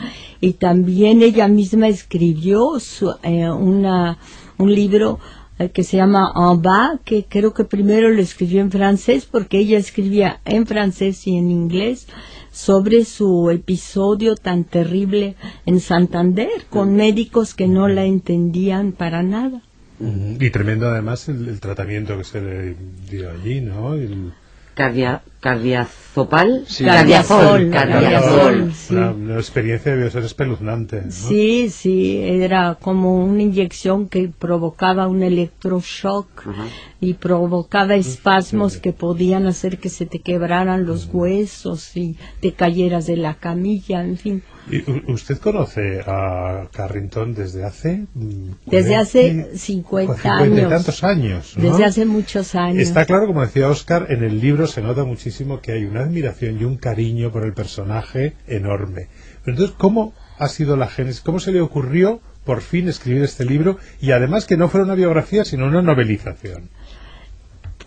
y 0.42 0.54
también 0.54 1.22
ella 1.22 1.48
misma 1.48 1.88
escribió 1.88 2.80
su, 2.80 3.14
eh, 3.24 3.50
una, 3.50 4.18
un 4.58 4.74
libro 4.74 5.20
eh, 5.58 5.70
que 5.70 5.84
se 5.84 5.96
llama 5.96 6.34
En 6.36 6.62
bas, 6.62 7.00
que 7.06 7.26
creo 7.30 7.54
que 7.54 7.64
primero 7.64 8.10
lo 8.10 8.22
escribió 8.22 8.60
en 8.60 8.72
francés, 8.72 9.26
porque 9.26 9.60
ella 9.60 9.78
escribía 9.78 10.42
en 10.44 10.66
francés 10.66 11.26
y 11.28 11.38
en 11.38 11.50
inglés, 11.50 12.08
sobre 12.56 13.04
su 13.04 13.50
episodio 13.52 14.36
tan 14.36 14.64
terrible 14.64 15.36
en 15.66 15.82
Santander, 15.82 16.50
con 16.70 16.96
médicos 16.96 17.54
que 17.54 17.68
no 17.68 17.90
la 17.90 18.06
entendían 18.06 18.94
para 18.94 19.24
nada. 19.24 19.62
Y 20.00 20.50
tremendo 20.52 20.88
además 20.88 21.28
el, 21.28 21.50
el 21.50 21.60
tratamiento 21.60 22.18
que 22.18 22.24
se 22.24 22.42
le 22.42 22.76
dio 23.10 23.30
allí, 23.30 23.60
¿no? 23.60 23.94
El- 23.96 24.32
Cardia, 24.76 25.22
cardiazopal, 25.40 26.66
Sí. 26.68 26.84
Cardiazol, 26.84 27.70
cardiazol, 27.70 27.72
cardiazol. 27.72 28.32
cardiazol. 28.32 28.74
sí. 28.74 28.94
Una, 28.94 29.12
una 29.12 29.36
experiencia 29.36 29.92
debió 29.94 30.12
ser 30.12 30.24
espeluznante. 30.26 31.02
¿no? 31.06 31.12
Sí, 31.12 31.70
sí, 31.70 32.18
era 32.22 32.76
como 32.76 33.24
una 33.24 33.42
inyección 33.42 34.10
que 34.10 34.28
provocaba 34.38 35.08
un 35.08 35.24
electroshock 35.24 36.48
Ajá. 36.48 36.66
y 37.00 37.14
provocaba 37.14 37.96
espasmos 37.96 38.78
que 38.78 38.92
podían 38.92 39.48
hacer 39.48 39.78
que 39.78 39.90
se 39.90 40.06
te 40.06 40.20
quebraran 40.20 40.86
los 40.86 41.10
huesos 41.12 41.96
y 41.96 42.18
te 42.42 42.52
cayeras 42.54 43.06
de 43.08 43.18
la 43.18 43.36
camilla, 43.36 44.04
en 44.04 44.18
fin. 44.18 44.44
¿Y 44.70 44.80
u- 44.90 45.14
¿Usted 45.14 45.38
conoce 45.38 46.02
a 46.08 46.68
Carrington 46.72 47.34
desde 47.36 47.64
hace? 47.66 48.06
mm, 48.16 48.50
Desde 48.66 48.96
hace 48.96 49.22
40, 49.32 49.58
50 49.58 50.14
50 50.16 50.46
y 50.48 50.60
años. 50.60 50.70
tantos 50.70 51.04
años. 51.04 51.54
¿no? 51.58 51.64
Desde 51.70 51.86
hace 51.86 52.06
muchos 52.06 52.56
años. 52.56 52.82
Está 52.82 53.06
claro, 53.06 53.28
como 53.28 53.42
decía 53.42 53.68
Oscar, 53.70 54.08
en 54.10 54.24
el 54.24 54.40
libro 54.42 54.66
se 54.68 54.82
nota 54.82 55.04
muchísimo 55.04 55.62
que 55.62 55.72
hay 55.74 55.86
una 55.86 56.02
admiración 56.02 56.60
y 56.60 56.64
un 56.64 56.78
cariño 56.78 57.32
por 57.32 57.44
el 57.46 57.54
personaje 57.54 58.34
enorme. 58.48 59.08
Pero 59.44 59.56
entonces, 59.58 59.76
¿cómo 59.78 60.14
ha 60.40 60.48
sido 60.48 60.76
la 60.78 60.88
génesis? 60.88 61.22
¿Cómo 61.22 61.40
se 61.40 61.52
le 61.52 61.62
ocurrió 61.62 62.20
por 62.44 62.62
fin 62.62 62.88
escribir 62.90 63.24
este 63.24 63.46
libro 63.46 63.78
y 64.02 64.12
además 64.12 64.46
que 64.46 64.58
no 64.58 64.70
fuera 64.70 64.86
una 64.86 64.96
biografía, 64.96 65.46
sino 65.46 65.66
una 65.68 65.82
novelización? 65.82 66.70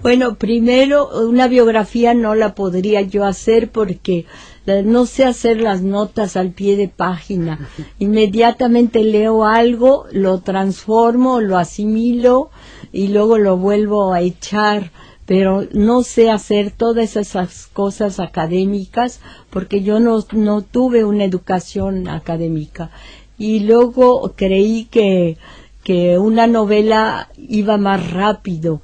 Bueno, 0.01 0.37
primero, 0.37 1.09
una 1.29 1.49
biografía 1.49 2.15
no 2.15 2.37
la 2.37 2.55
podría 2.55 3.01
yo 3.03 3.25
hacer 3.25 3.71
porque 3.71 4.27
eh, 4.67 4.83
no 4.85 5.07
sé 5.07 5.25
hacer 5.25 5.61
las 5.61 5.83
notas 5.83 6.37
al 6.37 6.53
pie 6.53 6.77
de 6.77 6.87
página. 6.87 7.69
Inmediatamente 7.99 9.03
leo 9.03 9.45
algo, 9.45 10.07
lo 10.13 10.39
transformo, 10.41 11.41
lo 11.41 11.59
asimilo 11.59 12.51
y 12.93 13.09
luego 13.09 13.39
lo 13.39 13.57
vuelvo 13.57 14.13
a 14.13 14.21
echar. 14.21 14.93
Pero 15.27 15.67
no 15.73 16.05
sé 16.05 16.31
hacer 16.31 16.71
todas 16.71 17.17
esas 17.17 17.67
cosas 17.67 18.21
académicas 18.21 19.21
porque 19.51 19.83
yo 19.83 19.99
no, 19.99 20.25
no 20.33 20.63
tuve 20.63 21.05
una 21.05 21.25
educación 21.25 22.09
académica. 22.09 22.91
Y 23.37 23.61
luego 23.61 24.33
creí 24.37 24.85
que, 24.85 25.39
que 25.83 26.19
una 26.19 26.47
novela 26.47 27.29
iba 27.37 27.79
más 27.79 28.11
rápido 28.13 28.81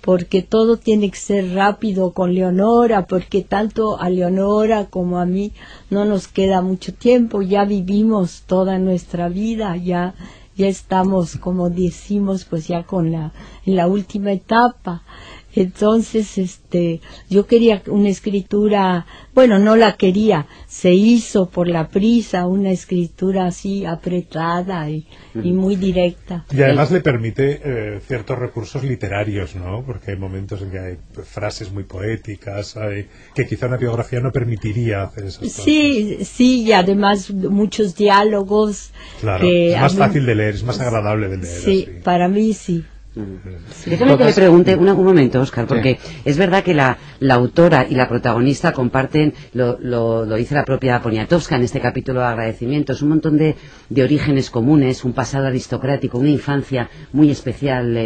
porque 0.00 0.42
todo 0.42 0.76
tiene 0.76 1.10
que 1.10 1.18
ser 1.18 1.54
rápido 1.54 2.12
con 2.12 2.34
Leonora, 2.34 3.06
porque 3.06 3.42
tanto 3.42 4.00
a 4.00 4.08
Leonora 4.08 4.86
como 4.86 5.18
a 5.18 5.26
mí 5.26 5.52
no 5.90 6.04
nos 6.04 6.28
queda 6.28 6.62
mucho 6.62 6.94
tiempo, 6.94 7.42
ya 7.42 7.64
vivimos 7.64 8.42
toda 8.46 8.78
nuestra 8.78 9.28
vida, 9.28 9.76
ya 9.76 10.14
ya 10.58 10.66
estamos, 10.66 11.36
como 11.36 11.70
decimos, 11.70 12.44
pues 12.44 12.66
ya 12.66 12.82
con 12.82 13.12
la 13.12 13.32
en 13.64 13.76
la 13.76 13.86
última 13.86 14.32
etapa. 14.32 15.02
Entonces, 15.54 16.38
este, 16.38 17.00
yo 17.30 17.46
quería 17.46 17.82
una 17.88 18.10
escritura, 18.10 19.06
bueno, 19.34 19.58
no 19.58 19.76
la 19.76 19.96
quería, 19.96 20.46
se 20.68 20.92
hizo 20.94 21.48
por 21.50 21.68
la 21.68 21.88
prisa 21.88 22.46
una 22.46 22.70
escritura 22.70 23.46
así 23.46 23.84
apretada 23.84 24.88
y, 24.90 25.06
y 25.42 25.52
muy 25.52 25.76
directa. 25.76 26.44
Y 26.52 26.62
además 26.62 26.90
le 26.90 27.00
permite 27.00 27.60
eh, 27.64 28.00
ciertos 28.06 28.38
recursos 28.38 28.84
literarios, 28.84 29.56
¿no? 29.56 29.82
Porque 29.84 30.12
hay 30.12 30.16
momentos 30.18 30.62
en 30.62 30.70
que 30.70 30.78
hay 30.78 30.96
frases 31.24 31.72
muy 31.72 31.84
poéticas, 31.84 32.76
hay, 32.76 33.08
que 33.34 33.46
quizá 33.46 33.66
una 33.66 33.78
biografía 33.78 34.20
no 34.20 34.30
permitiría 34.30 35.02
hacer 35.02 35.24
esas 35.24 35.40
cosas. 35.40 35.64
Sí, 35.64 36.18
sí, 36.24 36.62
y 36.64 36.72
además 36.72 37.30
muchos 37.32 37.96
diálogos. 37.96 38.90
Claro, 39.20 39.40
que 39.46 39.72
es 39.74 39.80
más 39.80 39.94
mí- 39.94 39.98
fácil 39.98 40.26
de 40.26 40.34
leer, 40.34 40.54
es 40.54 40.62
más 40.62 40.78
agradable 40.80 41.28
de 41.28 41.38
leer. 41.38 41.58
Sí, 41.60 41.82
así. 41.88 42.00
para 42.04 42.28
mí 42.28 42.52
sí. 42.52 42.84
Déjame 43.86 44.16
que 44.18 44.24
le 44.24 44.32
pregunte 44.34 44.74
una- 44.76 44.94
un 44.94 45.04
momento, 45.04 45.40
Oscar, 45.40 45.66
porque 45.66 45.98
es 46.24 46.36
verdad 46.38 46.62
que 46.62 46.74
la, 46.74 46.98
la 47.20 47.34
autora 47.34 47.86
y 47.88 47.94
la 47.94 48.08
protagonista 48.08 48.72
comparten, 48.72 49.34
lo, 49.54 49.78
lo, 49.80 50.24
lo 50.24 50.36
dice 50.36 50.54
la 50.54 50.64
propia 50.64 51.00
Poniatowska 51.02 51.56
en 51.56 51.62
este 51.62 51.80
capítulo 51.80 52.20
de 52.20 52.26
agradecimientos, 52.26 53.02
un 53.02 53.08
montón 53.10 53.36
de, 53.38 53.56
de 53.88 54.02
orígenes 54.02 54.50
comunes, 54.50 55.04
un 55.04 55.12
pasado 55.12 55.46
aristocrático, 55.46 56.18
una 56.18 56.30
infancia 56.30 56.88
muy 57.12 57.30
especial 57.30 57.96
eh, 57.96 58.02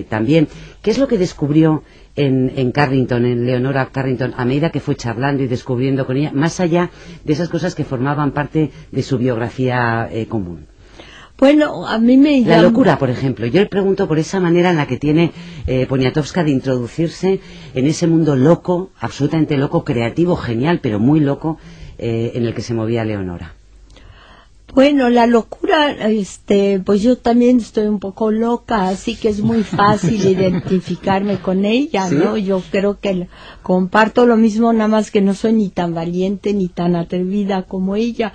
eh, 0.00 0.06
también. 0.08 0.48
¿Qué 0.82 0.90
es 0.90 0.98
lo 0.98 1.06
que 1.08 1.18
descubrió 1.18 1.82
en, 2.16 2.52
en 2.56 2.72
Carrington, 2.72 3.24
en 3.24 3.46
Leonora 3.46 3.88
Carrington, 3.92 4.34
a 4.36 4.44
medida 4.44 4.70
que 4.70 4.80
fue 4.80 4.96
charlando 4.96 5.42
y 5.42 5.46
descubriendo 5.46 6.04
con 6.06 6.16
ella, 6.16 6.30
más 6.34 6.60
allá 6.60 6.90
de 7.24 7.32
esas 7.32 7.48
cosas 7.48 7.74
que 7.74 7.84
formaban 7.84 8.32
parte 8.32 8.70
de 8.90 9.02
su 9.02 9.16
biografía 9.18 10.08
eh, 10.12 10.26
común? 10.26 10.66
Bueno, 11.46 11.88
a 11.88 11.98
mí 11.98 12.16
me 12.16 12.40
La 12.42 12.46
llama- 12.58 12.62
locura, 12.62 12.98
por 13.00 13.10
ejemplo. 13.10 13.46
Yo 13.46 13.58
le 13.58 13.66
pregunto 13.66 14.06
por 14.06 14.16
esa 14.20 14.38
manera 14.38 14.70
en 14.70 14.76
la 14.76 14.86
que 14.86 14.96
tiene 14.96 15.32
eh, 15.66 15.86
Poniatowska 15.88 16.44
de 16.44 16.52
introducirse 16.52 17.40
en 17.74 17.86
ese 17.86 18.06
mundo 18.06 18.36
loco, 18.36 18.90
absolutamente 19.00 19.56
loco, 19.56 19.82
creativo, 19.82 20.36
genial, 20.36 20.78
pero 20.80 21.00
muy 21.00 21.18
loco, 21.18 21.58
eh, 21.98 22.30
en 22.36 22.44
el 22.46 22.54
que 22.54 22.62
se 22.62 22.74
movía 22.74 23.04
Leonora. 23.04 23.54
Bueno, 24.72 25.10
la 25.10 25.26
locura, 25.26 25.90
este, 26.10 26.78
pues 26.78 27.02
yo 27.02 27.18
también 27.18 27.56
estoy 27.56 27.88
un 27.88 27.98
poco 27.98 28.30
loca, 28.30 28.86
así 28.86 29.16
que 29.16 29.28
es 29.28 29.40
muy 29.40 29.62
fácil 29.80 30.24
identificarme 30.24 31.38
con 31.38 31.64
ella, 31.64 32.08
¿Sí? 32.08 32.14
¿no? 32.14 32.36
Yo 32.36 32.62
creo 32.70 33.00
que 33.00 33.14
la- 33.14 33.26
comparto 33.64 34.26
lo 34.26 34.36
mismo, 34.36 34.72
nada 34.72 34.86
más 34.86 35.10
que 35.10 35.20
no 35.20 35.34
soy 35.34 35.54
ni 35.54 35.70
tan 35.70 35.92
valiente 35.92 36.54
ni 36.54 36.68
tan 36.68 36.94
atrevida 36.94 37.64
como 37.64 37.96
ella, 37.96 38.32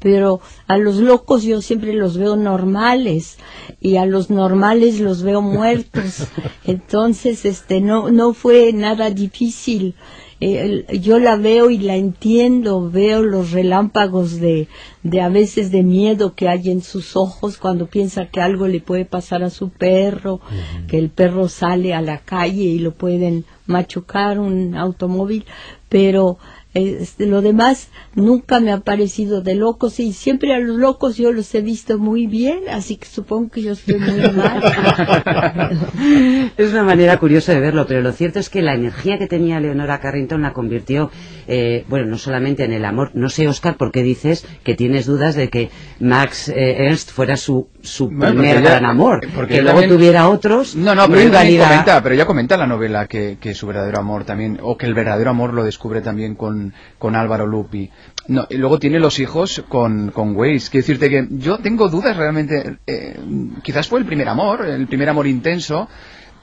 pero 0.00 0.40
a 0.66 0.78
los 0.78 0.96
locos 0.96 1.44
yo 1.44 1.62
siempre 1.62 1.92
los 1.92 2.16
veo 2.16 2.36
normales 2.36 3.38
y 3.80 3.96
a 3.96 4.06
los 4.06 4.30
normales 4.30 4.98
los 4.98 5.22
veo 5.22 5.42
muertos. 5.42 6.26
Entonces, 6.64 7.44
este, 7.44 7.80
no, 7.80 8.10
no 8.10 8.34
fue 8.34 8.72
nada 8.72 9.10
difícil. 9.10 9.94
Eh, 10.42 10.86
yo 10.98 11.18
la 11.18 11.36
veo 11.36 11.68
y 11.68 11.76
la 11.76 11.96
entiendo, 11.96 12.90
veo 12.90 13.22
los 13.22 13.50
relámpagos 13.50 14.40
de, 14.40 14.68
de 15.02 15.20
a 15.20 15.28
veces 15.28 15.70
de 15.70 15.82
miedo 15.82 16.34
que 16.34 16.48
hay 16.48 16.70
en 16.70 16.80
sus 16.80 17.14
ojos 17.14 17.58
cuando 17.58 17.88
piensa 17.88 18.24
que 18.24 18.40
algo 18.40 18.66
le 18.66 18.80
puede 18.80 19.04
pasar 19.04 19.42
a 19.42 19.50
su 19.50 19.68
perro, 19.68 20.40
que 20.88 20.96
el 20.96 21.10
perro 21.10 21.50
sale 21.50 21.92
a 21.92 22.00
la 22.00 22.20
calle 22.20 22.62
y 22.62 22.78
lo 22.78 22.92
pueden 22.92 23.44
machucar 23.66 24.38
un 24.38 24.76
automóvil, 24.76 25.44
pero 25.90 26.38
este, 26.72 27.26
lo 27.26 27.42
demás 27.42 27.88
nunca 28.14 28.60
me 28.60 28.70
ha 28.70 28.80
parecido 28.80 29.42
de 29.42 29.56
locos 29.56 29.98
y 29.98 30.12
siempre 30.12 30.54
a 30.54 30.60
los 30.60 30.76
locos 30.76 31.16
yo 31.16 31.32
los 31.32 31.52
he 31.54 31.62
visto 31.62 31.98
muy 31.98 32.26
bien, 32.26 32.60
así 32.70 32.96
que 32.96 33.06
supongo 33.06 33.50
que 33.50 33.62
yo 33.62 33.72
estoy 33.72 33.98
muy 33.98 34.20
mal. 34.32 34.62
Es 36.56 36.70
una 36.70 36.84
manera 36.84 37.18
curiosa 37.18 37.52
de 37.52 37.60
verlo, 37.60 37.86
pero 37.86 38.02
lo 38.02 38.12
cierto 38.12 38.38
es 38.38 38.48
que 38.48 38.62
la 38.62 38.74
energía 38.74 39.18
que 39.18 39.26
tenía 39.26 39.60
Leonora 39.60 40.00
Carrington 40.00 40.42
la 40.42 40.52
convirtió, 40.52 41.10
eh, 41.52 41.84
bueno, 41.88 42.06
no 42.06 42.16
solamente 42.16 42.64
en 42.64 42.72
el 42.72 42.84
amor. 42.84 43.10
No 43.14 43.28
sé, 43.28 43.48
Oscar, 43.48 43.76
por 43.76 43.90
qué 43.90 44.02
dices 44.04 44.46
que 44.62 44.76
tienes 44.76 45.04
dudas 45.06 45.34
de 45.34 45.48
que 45.50 45.68
Max 45.98 46.48
eh, 46.48 46.84
Ernst 46.86 47.10
fuera 47.10 47.36
su, 47.36 47.68
su 47.82 48.08
Bueno, 48.08 48.34
primer 48.36 48.62
gran 48.62 48.84
amor. 48.84 49.20
porque 49.34 49.54
que 49.56 49.62
luego 49.62 49.80
también- 49.80 49.98
tuviera 49.98 50.28
otros. 50.28 50.76
No, 50.76 50.94
no, 50.94 51.06
pero 51.08 51.18
ella 51.20 51.26
invalida- 51.28 51.68
comenta, 51.68 52.02
pero 52.02 52.14
ella 52.14 52.24
comenta 52.26 52.54
en 52.54 52.60
la 52.60 52.66
novela 52.68 53.06
que, 53.08 53.36
que 53.40 53.52
su 53.54 53.66
verdadero 53.66 53.98
amor 53.98 54.24
también, 54.24 54.58
o 54.62 54.76
que 54.78 54.86
el 54.86 54.94
verdadero 54.94 55.30
amor 55.30 55.52
lo 55.52 55.64
descubre 55.64 56.00
también 56.00 56.36
con, 56.36 56.72
con 56.98 57.16
Álvaro 57.16 57.46
Lupi. 57.46 57.90
No, 58.28 58.46
y 58.48 58.56
luego 58.56 58.78
tiene 58.78 59.00
los 59.00 59.18
hijos 59.18 59.64
con, 59.68 60.12
con 60.12 60.36
Weiss. 60.36 60.70
Quiero 60.70 60.82
decirte 60.86 61.10
que 61.10 61.26
yo 61.30 61.58
tengo 61.58 61.88
dudas 61.88 62.16
realmente. 62.16 62.76
eh, 62.86 63.18
quizás 63.64 63.88
fue 63.88 63.98
el 63.98 64.06
primer 64.06 64.28
amor, 64.28 64.64
el 64.66 64.86
primer 64.86 65.08
amor 65.08 65.26
intenso, 65.26 65.88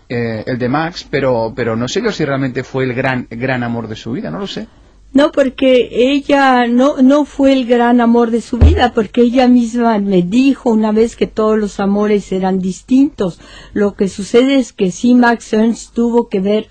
eh, 0.09 0.43
el 0.45 0.57
de 0.57 0.67
Max, 0.69 1.07
pero, 1.09 1.53
pero 1.55 1.75
no 1.75 1.87
sé 1.87 2.01
yo 2.01 2.11
si 2.11 2.25
realmente 2.25 2.63
fue 2.63 2.83
el 2.83 2.93
gran, 2.93 3.27
gran 3.29 3.63
amor 3.63 3.87
de 3.87 3.95
su 3.95 4.11
vida, 4.11 4.29
no 4.31 4.39
lo 4.39 4.47
sé. 4.47 4.67
No, 5.13 5.31
porque 5.31 5.89
ella 5.91 6.67
no, 6.67 7.01
no 7.01 7.25
fue 7.25 7.53
el 7.53 7.65
gran 7.65 8.01
amor 8.01 8.29
de 8.29 8.41
su 8.41 8.57
vida, 8.57 8.93
porque 8.93 9.21
ella 9.21 9.47
misma 9.47 9.97
me 9.99 10.21
dijo 10.21 10.69
una 10.69 10.91
vez 10.91 11.15
que 11.15 11.27
todos 11.27 11.57
los 11.57 11.79
amores 11.79 12.31
eran 12.31 12.59
distintos. 12.59 13.39
Lo 13.73 13.95
que 13.95 14.09
sucede 14.09 14.57
es 14.57 14.73
que 14.73 14.91
sí, 14.91 15.15
Max 15.15 15.53
Ernst 15.53 15.93
tuvo 15.93 16.27
que 16.27 16.39
ver 16.39 16.69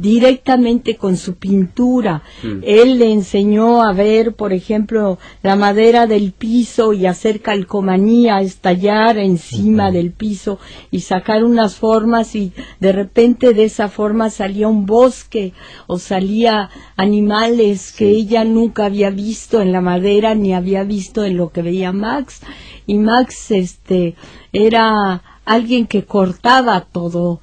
directamente 0.00 0.96
con 0.96 1.18
su 1.18 1.34
pintura. 1.34 2.22
Mm. 2.42 2.60
Él 2.62 2.98
le 2.98 3.12
enseñó 3.12 3.82
a 3.82 3.92
ver, 3.92 4.34
por 4.34 4.54
ejemplo, 4.54 5.18
la 5.42 5.54
madera 5.54 6.06
del 6.06 6.32
piso 6.32 6.94
y 6.94 7.04
hacer 7.04 7.42
calcomanía, 7.42 8.40
estallar 8.40 9.18
encima 9.18 9.90
del 9.90 10.12
piso 10.12 10.58
y 10.90 11.00
sacar 11.00 11.44
unas 11.44 11.76
formas 11.76 12.34
y 12.34 12.52
de 12.80 12.92
repente 12.92 13.52
de 13.52 13.64
esa 13.64 13.88
forma 13.88 14.30
salía 14.30 14.66
un 14.66 14.86
bosque 14.86 15.52
o 15.86 15.98
salía 15.98 16.70
animales 16.96 17.92
que 17.92 18.08
ella 18.08 18.44
nunca 18.44 18.86
había 18.86 19.10
visto 19.10 19.60
en 19.60 19.72
la 19.72 19.82
madera 19.82 20.34
ni 20.34 20.54
había 20.54 20.84
visto 20.84 21.24
en 21.24 21.36
lo 21.36 21.50
que 21.50 21.60
veía 21.60 21.92
Max 21.92 22.40
y 22.86 22.94
Max 22.94 23.50
este 23.50 24.14
era 24.52 25.22
alguien 25.44 25.86
que 25.86 26.04
cortaba 26.04 26.80
todo 26.80 27.40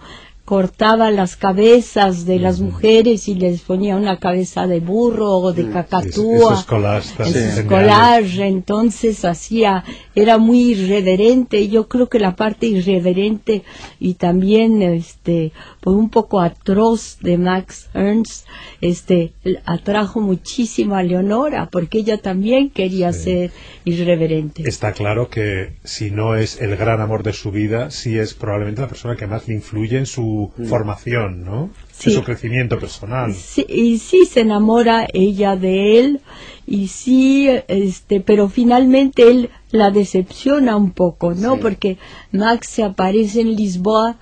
cortaba 0.49 1.11
las 1.11 1.35
cabezas 1.35 2.25
de 2.25 2.39
las 2.39 2.59
mujeres 2.59 3.27
y 3.27 3.35
les 3.35 3.61
ponía 3.61 3.95
una 3.95 4.17
cabeza 4.17 4.65
de 4.65 4.79
burro 4.79 5.37
o 5.37 5.53
de 5.53 5.69
cacatúa 5.69 6.65
collages 6.65 7.13
tan 7.13 7.27
esos 7.27 7.41
geniales. 7.41 7.65
collage, 7.67 8.47
entonces 8.47 9.25
hacía, 9.25 9.83
era 10.15 10.39
muy 10.39 10.71
irreverente, 10.71 11.67
yo 11.67 11.87
creo 11.87 12.09
que 12.09 12.17
la 12.17 12.35
parte 12.35 12.65
irreverente 12.65 13.61
y 13.99 14.15
también 14.15 14.81
este 14.81 15.51
pues 15.81 15.95
un 15.95 16.09
poco 16.09 16.41
atroz 16.41 17.19
de 17.21 17.37
Max 17.37 17.87
Ernst, 17.93 18.47
este 18.81 19.33
atrajo 19.65 20.19
muchísimo 20.19 20.95
a 20.95 21.03
Leonora, 21.03 21.69
porque 21.71 21.99
ella 21.99 22.17
también 22.17 22.71
quería 22.71 23.13
ser 23.13 23.51
irreverente. 23.85 24.67
Está 24.67 24.93
claro 24.93 25.29
que 25.29 25.73
si 25.83 26.11
no 26.11 26.35
es 26.35 26.59
el 26.59 26.75
gran 26.75 27.01
amor 27.01 27.23
de 27.23 27.33
su 27.33 27.51
vida, 27.51 27.91
sí 27.91 28.17
es 28.17 28.33
probablemente 28.33 28.81
la 28.81 28.87
persona 28.87 29.15
que 29.15 29.27
más 29.27 29.47
le 29.47 29.53
influye 29.53 29.97
en 29.97 30.05
su 30.05 30.38
formación, 30.47 31.43
¿no? 31.45 31.69
Sí. 31.91 32.11
Su 32.11 32.23
crecimiento 32.23 32.79
personal. 32.79 33.33
Sí, 33.33 33.65
y 33.67 33.97
sí 33.99 34.25
se 34.25 34.41
enamora 34.41 35.05
ella 35.13 35.55
de 35.55 35.99
él 35.99 36.21
y 36.65 36.87
sí 36.87 37.49
este 37.67 38.21
pero 38.21 38.47
finalmente 38.47 39.29
él 39.29 39.49
la 39.71 39.89
decepciona 39.91 40.75
un 40.75 40.91
poco 40.91 41.33
no 41.33 41.55
Sí. 41.55 41.59
porque 41.61 41.97
Max 42.31 42.69
se 42.69 42.83
aparece 42.83 43.41
en 43.41 43.55
Lisboa 43.55 44.17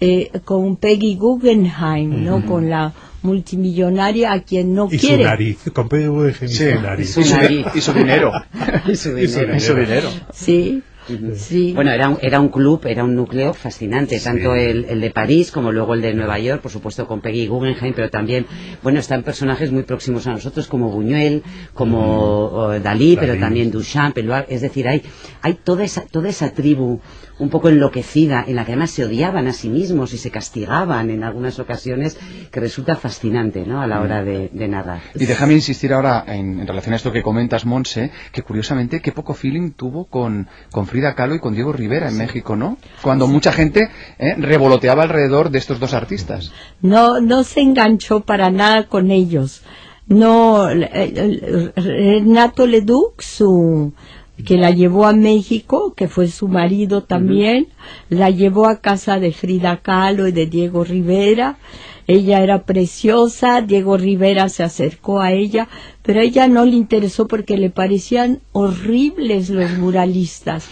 eh, 0.00 0.30
con 0.44 0.76
Peggy 0.76 1.14
Guggenheim 1.16 2.24
no 2.24 2.44
con 2.44 2.68
la 2.68 2.92
multimillonaria 3.22 4.32
a 4.32 4.40
quien 4.42 4.74
no 4.74 4.88
Y 4.90 4.98
su 4.98 5.06
quiere 5.06 5.24
nariz, 5.24 5.58
con 5.72 5.88
PV 5.88 6.30
y 6.42 6.48
Sí, 6.48 6.58
su 6.74 6.80
nariz. 6.80 7.10
su 7.14 7.20
y, 7.20 7.24
su, 7.24 7.36
nariz. 7.36 7.66
y 7.74 7.80
su 7.80 7.92
dinero. 7.92 8.32
Y 8.86 8.96
su 8.96 9.18
Y 9.18 9.28
su 9.28 9.40
dinero. 9.40 9.56
y 9.56 9.60
su 9.60 9.74
dinero. 9.74 10.08
sí 10.32 10.82
sí. 11.34 11.72
Bueno, 11.74 11.90
era 11.90 12.08
un, 12.08 12.18
era 12.22 12.40
un 12.40 12.48
club, 12.48 12.86
era 12.86 13.04
un 13.04 13.14
núcleo 13.14 13.54
fascinante, 13.54 14.18
tanto 14.20 14.54
el, 14.54 14.84
el 14.86 15.00
de 15.00 15.10
París 15.10 15.50
como 15.50 15.72
luego 15.72 15.94
el 15.94 16.02
de 16.02 16.14
Nueva 16.14 16.38
York, 16.38 16.62
por 16.62 16.70
supuesto 16.70 17.06
con 17.06 17.20
Peggy 17.20 17.46
Guggenheim, 17.46 17.94
pero 17.94 18.10
también, 18.10 18.46
bueno, 18.82 19.00
están 19.00 19.22
personajes 19.22 19.70
muy 19.70 19.82
próximos 19.82 20.26
a 20.26 20.32
nosotros 20.32 20.66
como 20.66 20.90
Buñuel, 20.90 21.42
como 21.72 22.70
Dalí, 22.82 23.16
pero 23.18 23.36
también 23.36 23.70
Duchamp, 23.70 24.16
es 24.48 24.60
decir, 24.60 24.88
hay, 24.88 25.02
hay 25.42 25.54
toda 25.54 25.84
esa, 25.84 26.02
toda 26.06 26.28
esa 26.28 26.50
tribu 26.52 27.00
un 27.38 27.48
poco 27.48 27.68
enloquecida, 27.68 28.44
en 28.46 28.54
la 28.54 28.64
que 28.64 28.72
además 28.72 28.92
se 28.92 29.04
odiaban 29.04 29.48
a 29.48 29.52
sí 29.52 29.68
mismos 29.68 30.14
y 30.14 30.18
se 30.18 30.30
castigaban 30.30 31.10
en 31.10 31.24
algunas 31.24 31.58
ocasiones, 31.58 32.16
que 32.50 32.60
resulta 32.60 32.94
fascinante, 32.94 33.66
¿no?, 33.66 33.82
a 33.82 33.88
la 33.88 34.00
hora 34.00 34.22
de, 34.22 34.50
de 34.52 34.68
narrar. 34.68 35.00
Y 35.14 35.26
déjame 35.26 35.54
insistir 35.54 35.92
ahora 35.92 36.24
en, 36.28 36.60
en 36.60 36.66
relación 36.66 36.92
a 36.92 36.96
esto 36.96 37.10
que 37.10 37.22
comentas, 37.22 37.66
Monse, 37.66 38.12
que 38.30 38.42
curiosamente 38.42 39.00
qué 39.00 39.10
poco 39.10 39.34
feeling 39.34 39.72
tuvo 39.72 40.04
con, 40.04 40.48
con 40.70 40.86
Frida 40.94 41.16
Kahlo 41.16 41.34
y 41.34 41.40
con 41.40 41.54
Diego 41.54 41.72
Rivera 41.72 42.08
en 42.08 42.16
México, 42.16 42.54
¿no? 42.54 42.78
Cuando 43.02 43.26
mucha 43.26 43.50
gente 43.50 43.90
eh, 44.20 44.36
revoloteaba 44.38 45.02
alrededor 45.02 45.50
de 45.50 45.58
estos 45.58 45.80
dos 45.80 45.92
artistas. 45.92 46.52
no 46.82 47.20
no 47.20 47.42
se 47.42 47.62
enganchó 47.62 48.20
para 48.20 48.50
nada 48.50 48.86
con 48.86 49.10
ellos. 49.10 49.62
No 50.06 50.68
Renato 51.74 52.68
Leduc 52.68 53.22
su 53.22 53.92
que 54.46 54.56
la 54.56 54.70
llevó 54.70 55.06
a 55.06 55.12
México 55.12 55.94
que 55.96 56.06
fue 56.06 56.28
su 56.28 56.46
marido 56.46 57.02
también 57.02 57.66
la 58.08 58.30
llevó 58.30 58.68
a 58.68 58.80
casa 58.80 59.18
de 59.18 59.32
Frida 59.32 59.78
Kahlo 59.78 60.28
y 60.28 60.32
de 60.32 60.46
Diego 60.46 60.84
Rivera 60.84 61.56
ella 62.06 62.40
era 62.42 62.64
preciosa 62.64 63.60
Diego 63.60 63.96
Rivera 63.96 64.48
se 64.48 64.62
acercó 64.62 65.20
a 65.20 65.32
ella 65.32 65.68
pero 66.04 66.20
a 66.20 66.22
ella 66.22 66.48
no 66.48 66.66
le 66.66 66.76
interesó 66.76 67.26
porque 67.26 67.56
le 67.56 67.70
parecían 67.70 68.40
horribles 68.52 69.48
los 69.48 69.70
muralistas. 69.78 70.68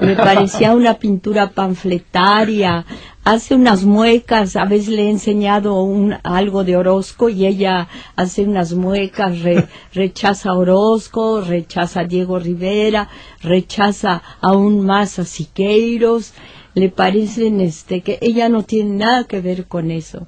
Le 0.00 0.14
parecía 0.14 0.74
una 0.74 0.94
pintura 0.94 1.50
panfletaria. 1.50 2.86
Hace 3.24 3.56
unas 3.56 3.82
muecas, 3.82 4.54
a 4.54 4.64
veces 4.64 4.90
le 4.90 5.06
he 5.06 5.10
enseñado 5.10 5.82
un, 5.82 6.14
algo 6.22 6.62
de 6.62 6.76
Orozco 6.76 7.28
y 7.28 7.46
ella 7.46 7.88
hace 8.14 8.44
unas 8.44 8.74
muecas, 8.74 9.40
re- 9.42 9.66
rechaza 9.92 10.50
a 10.50 10.54
Orozco, 10.54 11.40
rechaza 11.40 12.00
a 12.00 12.04
Diego 12.04 12.38
Rivera, 12.38 13.08
rechaza 13.42 14.22
aún 14.40 14.86
más 14.86 15.18
a 15.18 15.24
Siqueiros, 15.24 16.32
le 16.76 16.90
parecen 16.90 17.62
este 17.62 18.02
que 18.02 18.18
ella 18.20 18.50
no 18.50 18.62
tiene 18.62 18.96
nada 18.96 19.24
que 19.24 19.40
ver 19.40 19.64
con 19.64 19.90
eso. 19.90 20.26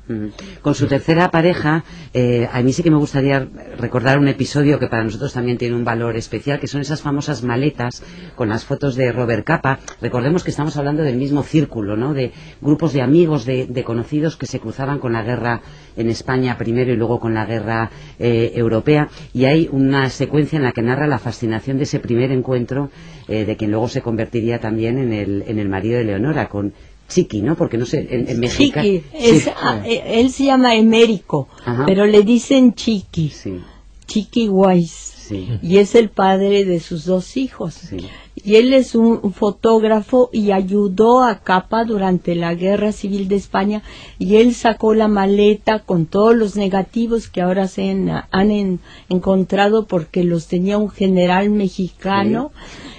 Con 0.62 0.74
su 0.74 0.87
tercera 0.87 1.30
pareja, 1.30 1.84
eh, 2.14 2.48
a 2.50 2.62
mí 2.62 2.72
sí 2.72 2.82
que 2.82 2.90
me 2.90 2.96
gustaría 2.96 3.46
recordar 3.76 4.18
un 4.18 4.28
episodio 4.28 4.78
que 4.78 4.87
para 4.87 5.04
nosotros 5.04 5.34
también 5.34 5.58
tiene 5.58 5.76
un 5.76 5.84
valor 5.84 6.16
especial, 6.16 6.58
que 6.58 6.66
son 6.66 6.80
esas 6.80 7.02
famosas 7.02 7.42
maletas 7.42 8.02
con 8.34 8.48
las 8.48 8.64
fotos 8.64 8.96
de 8.96 9.12
Robert 9.12 9.44
Capa. 9.44 9.78
Recordemos 10.00 10.42
que 10.42 10.50
estamos 10.50 10.78
hablando 10.78 11.02
del 11.02 11.16
mismo 11.16 11.42
círculo, 11.42 11.98
¿no? 11.98 12.14
De 12.14 12.32
grupos 12.62 12.94
de 12.94 13.02
amigos, 13.02 13.44
de, 13.44 13.66
de 13.66 13.84
conocidos 13.84 14.38
que 14.38 14.46
se 14.46 14.58
cruzaban 14.58 15.00
con 15.00 15.12
la 15.12 15.22
guerra 15.22 15.61
en 15.98 16.08
España 16.08 16.56
primero 16.56 16.92
y 16.92 16.96
luego 16.96 17.20
con 17.20 17.34
la 17.34 17.44
guerra 17.44 17.90
eh, 18.18 18.52
europea. 18.54 19.11
Y 19.34 19.44
hay 19.44 19.68
una 19.70 20.08
secuencia 20.08 20.56
en 20.56 20.62
la 20.62 20.72
que 20.72 20.80
narra 20.80 21.06
la 21.06 21.18
fascinación 21.18 21.76
de 21.76 21.82
ese 21.82 22.00
primer 22.00 22.32
encuentro 22.32 22.90
eh, 23.26 23.44
de 23.44 23.56
quien 23.56 23.70
luego 23.70 23.88
se 23.88 24.00
convertiría 24.00 24.61
también 24.61 24.96
en 24.96 25.12
el, 25.12 25.44
en 25.46 25.58
el 25.58 25.68
marido 25.68 25.98
de 25.98 26.04
Leonora, 26.04 26.38
con 26.46 26.72
Chiqui, 27.09 27.40
¿no? 27.40 27.55
Porque 27.57 27.79
no 27.79 27.87
sé, 27.87 28.07
en, 28.11 28.29
en 28.29 28.38
México. 28.38 28.81
Chiqui, 28.83 29.03
es- 29.14 29.44
Sí. 29.44 29.51
eh, 29.87 30.03
él 30.20 30.31
se 30.31 30.44
llama 30.44 30.74
Emérico, 30.77 31.48
Ajá. 31.64 31.85
pero 31.87 32.05
le 32.07 32.22
dicen 32.22 32.74
Chiqui, 32.74 33.31
Sí, 33.31 33.61
Chiqui 34.07 34.48
Weiss, 34.48 34.90
sí, 35.29 35.48
y 35.62 35.79
es 35.79 35.94
el 35.94 36.11
padre 36.11 36.64
de 36.66 36.81
sus 36.81 37.05
dos 37.07 37.37
hijos. 37.38 37.74
sí. 37.74 37.96
Y 38.44 38.55
él 38.55 38.72
es 38.72 38.94
un, 38.94 39.33
fotógrafo 39.33 40.31
y 40.33 40.53
ayudó 40.53 41.24
a 41.24 41.40
Capa 41.40 41.85
durante 41.85 42.37
la 42.37 42.55
Guerra 42.55 42.92
Civil 42.92 43.27
de 43.27 43.35
España 43.35 43.83
y 44.18 44.37
él 44.37 44.55
sacó 44.55 44.94
la 44.94 45.09
maleta 45.09 45.81
con 45.81 46.07
todos 46.07 46.37
los 46.37 46.55
negativos 46.55 47.27
que 47.29 47.40
ahora 47.42 47.66
se 47.66 47.90
han, 47.90 48.09
han 48.31 48.51
en- 48.53 48.79
encontrado 49.09 49.87
porque 49.87 50.22
los 50.22 50.46
tenía 50.46 50.79
un 50.79 50.88
general 50.88 51.51
mexicano 51.51 52.53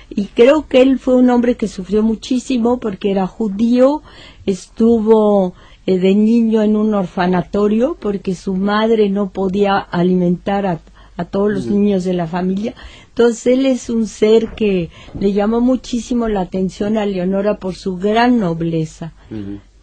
y 0.10 0.26
creo 0.26 0.68
que 0.68 0.82
él 0.82 1.00
fue 1.00 1.16
un 1.16 1.30
hombre 1.30 1.56
que 1.56 1.68
sufrió 1.68 2.04
muchísimo 2.04 2.80
porque 2.80 3.12
era 3.12 3.28
judío, 3.28 4.02
estuvo 4.46 5.54
eh, 5.86 6.00
de 6.00 6.16
niño 6.16 6.62
en 6.62 6.76
un 6.76 6.94
orfanatorio 6.94 7.98
porque 8.00 8.36
su 8.36 8.56
madre 8.56 9.10
no 9.10 9.30
podía 9.30 9.78
alimentar 9.78 10.66
a, 10.66 10.80
a 11.18 11.26
todos 11.26 11.52
los 11.52 11.66
niños 11.68 12.04
de 12.04 12.14
la 12.14 12.28
familia. 12.28 12.74
Entonces 13.10 13.48
él 13.48 13.66
es 13.66 13.90
un 13.90 14.08
ser 14.08 14.56
que 14.56 14.90
le 15.20 15.34
llamó 15.34 15.62
muchísimo 15.62 16.28
la 16.28 16.42
atención 16.42 16.98
a 16.98 17.06
Leonora 17.06 17.58
por 17.58 17.76
su 17.76 17.98
gran 17.98 18.40
nobleza. 18.40 19.14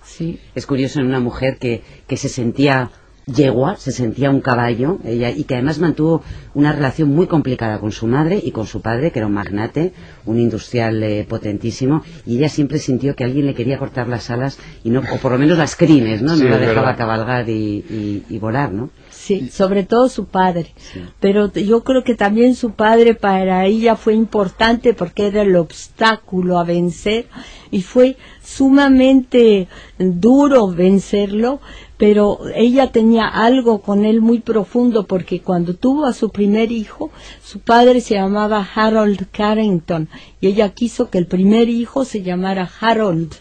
Sí. 0.02 0.40
Es 0.54 0.66
curioso 0.66 1.00
en 1.00 1.06
una 1.06 1.20
mujer 1.20 1.58
que, 1.58 1.82
que 2.06 2.16
se 2.16 2.28
sentía 2.28 2.90
yegua, 3.36 3.74
se 3.76 3.90
sentía 3.90 4.30
un 4.30 4.40
caballo, 4.40 4.98
ella, 5.04 5.30
y 5.30 5.42
que 5.42 5.54
además 5.54 5.80
mantuvo 5.80 6.22
una 6.54 6.70
relación 6.70 7.08
muy 7.12 7.26
complicada 7.26 7.80
con 7.80 7.90
su 7.90 8.06
madre 8.06 8.40
y 8.42 8.52
con 8.52 8.68
su 8.68 8.80
padre, 8.82 9.10
que 9.10 9.18
era 9.18 9.26
un 9.26 9.32
magnate, 9.34 9.92
un 10.26 10.38
industrial 10.38 11.02
eh, 11.02 11.26
potentísimo, 11.28 12.04
y 12.24 12.36
ella 12.38 12.48
siempre 12.48 12.78
sintió 12.78 13.16
que 13.16 13.24
alguien 13.24 13.46
le 13.46 13.54
quería 13.54 13.78
cortar 13.78 14.06
las 14.06 14.30
alas, 14.30 14.60
y 14.84 14.90
no, 14.90 15.00
o 15.12 15.16
por 15.16 15.32
lo 15.32 15.38
menos 15.38 15.58
las 15.58 15.74
crines, 15.74 16.22
¿no? 16.22 16.36
Sí, 16.36 16.44
no 16.44 16.50
la 16.50 16.58
dejaba 16.58 16.82
verdad. 16.92 16.98
cabalgar 16.98 17.48
y, 17.48 17.52
y- 17.90 18.22
y 18.28 18.38
volar, 18.38 18.72
¿no? 18.72 18.90
Sí, 19.26 19.48
sobre 19.50 19.82
todo 19.82 20.08
su 20.08 20.26
padre. 20.26 20.72
Pero 21.18 21.52
yo 21.52 21.82
creo 21.82 22.04
que 22.04 22.14
también 22.14 22.54
su 22.54 22.70
padre 22.70 23.14
para 23.14 23.66
ella 23.66 23.96
fue 23.96 24.14
importante 24.14 24.94
porque 24.94 25.26
era 25.26 25.42
el 25.42 25.56
obstáculo 25.56 26.60
a 26.60 26.64
vencer 26.64 27.26
y 27.72 27.82
fue 27.82 28.16
sumamente 28.42 29.66
duro 29.98 30.68
vencerlo, 30.68 31.60
pero 31.96 32.38
ella 32.54 32.92
tenía 32.92 33.26
algo 33.26 33.80
con 33.80 34.04
él 34.04 34.20
muy 34.20 34.40
profundo 34.40 35.06
porque 35.06 35.40
cuando 35.40 35.74
tuvo 35.74 36.04
a 36.06 36.12
su 36.12 36.30
primer 36.30 36.70
hijo, 36.70 37.10
su 37.42 37.58
padre 37.60 38.00
se 38.00 38.14
llamaba 38.14 38.66
Harold 38.74 39.26
Carrington 39.32 40.08
y 40.40 40.48
ella 40.48 40.68
quiso 40.70 41.10
que 41.10 41.18
el 41.18 41.26
primer 41.26 41.68
hijo 41.68 42.04
se 42.04 42.22
llamara 42.22 42.70
Harold. 42.80 43.34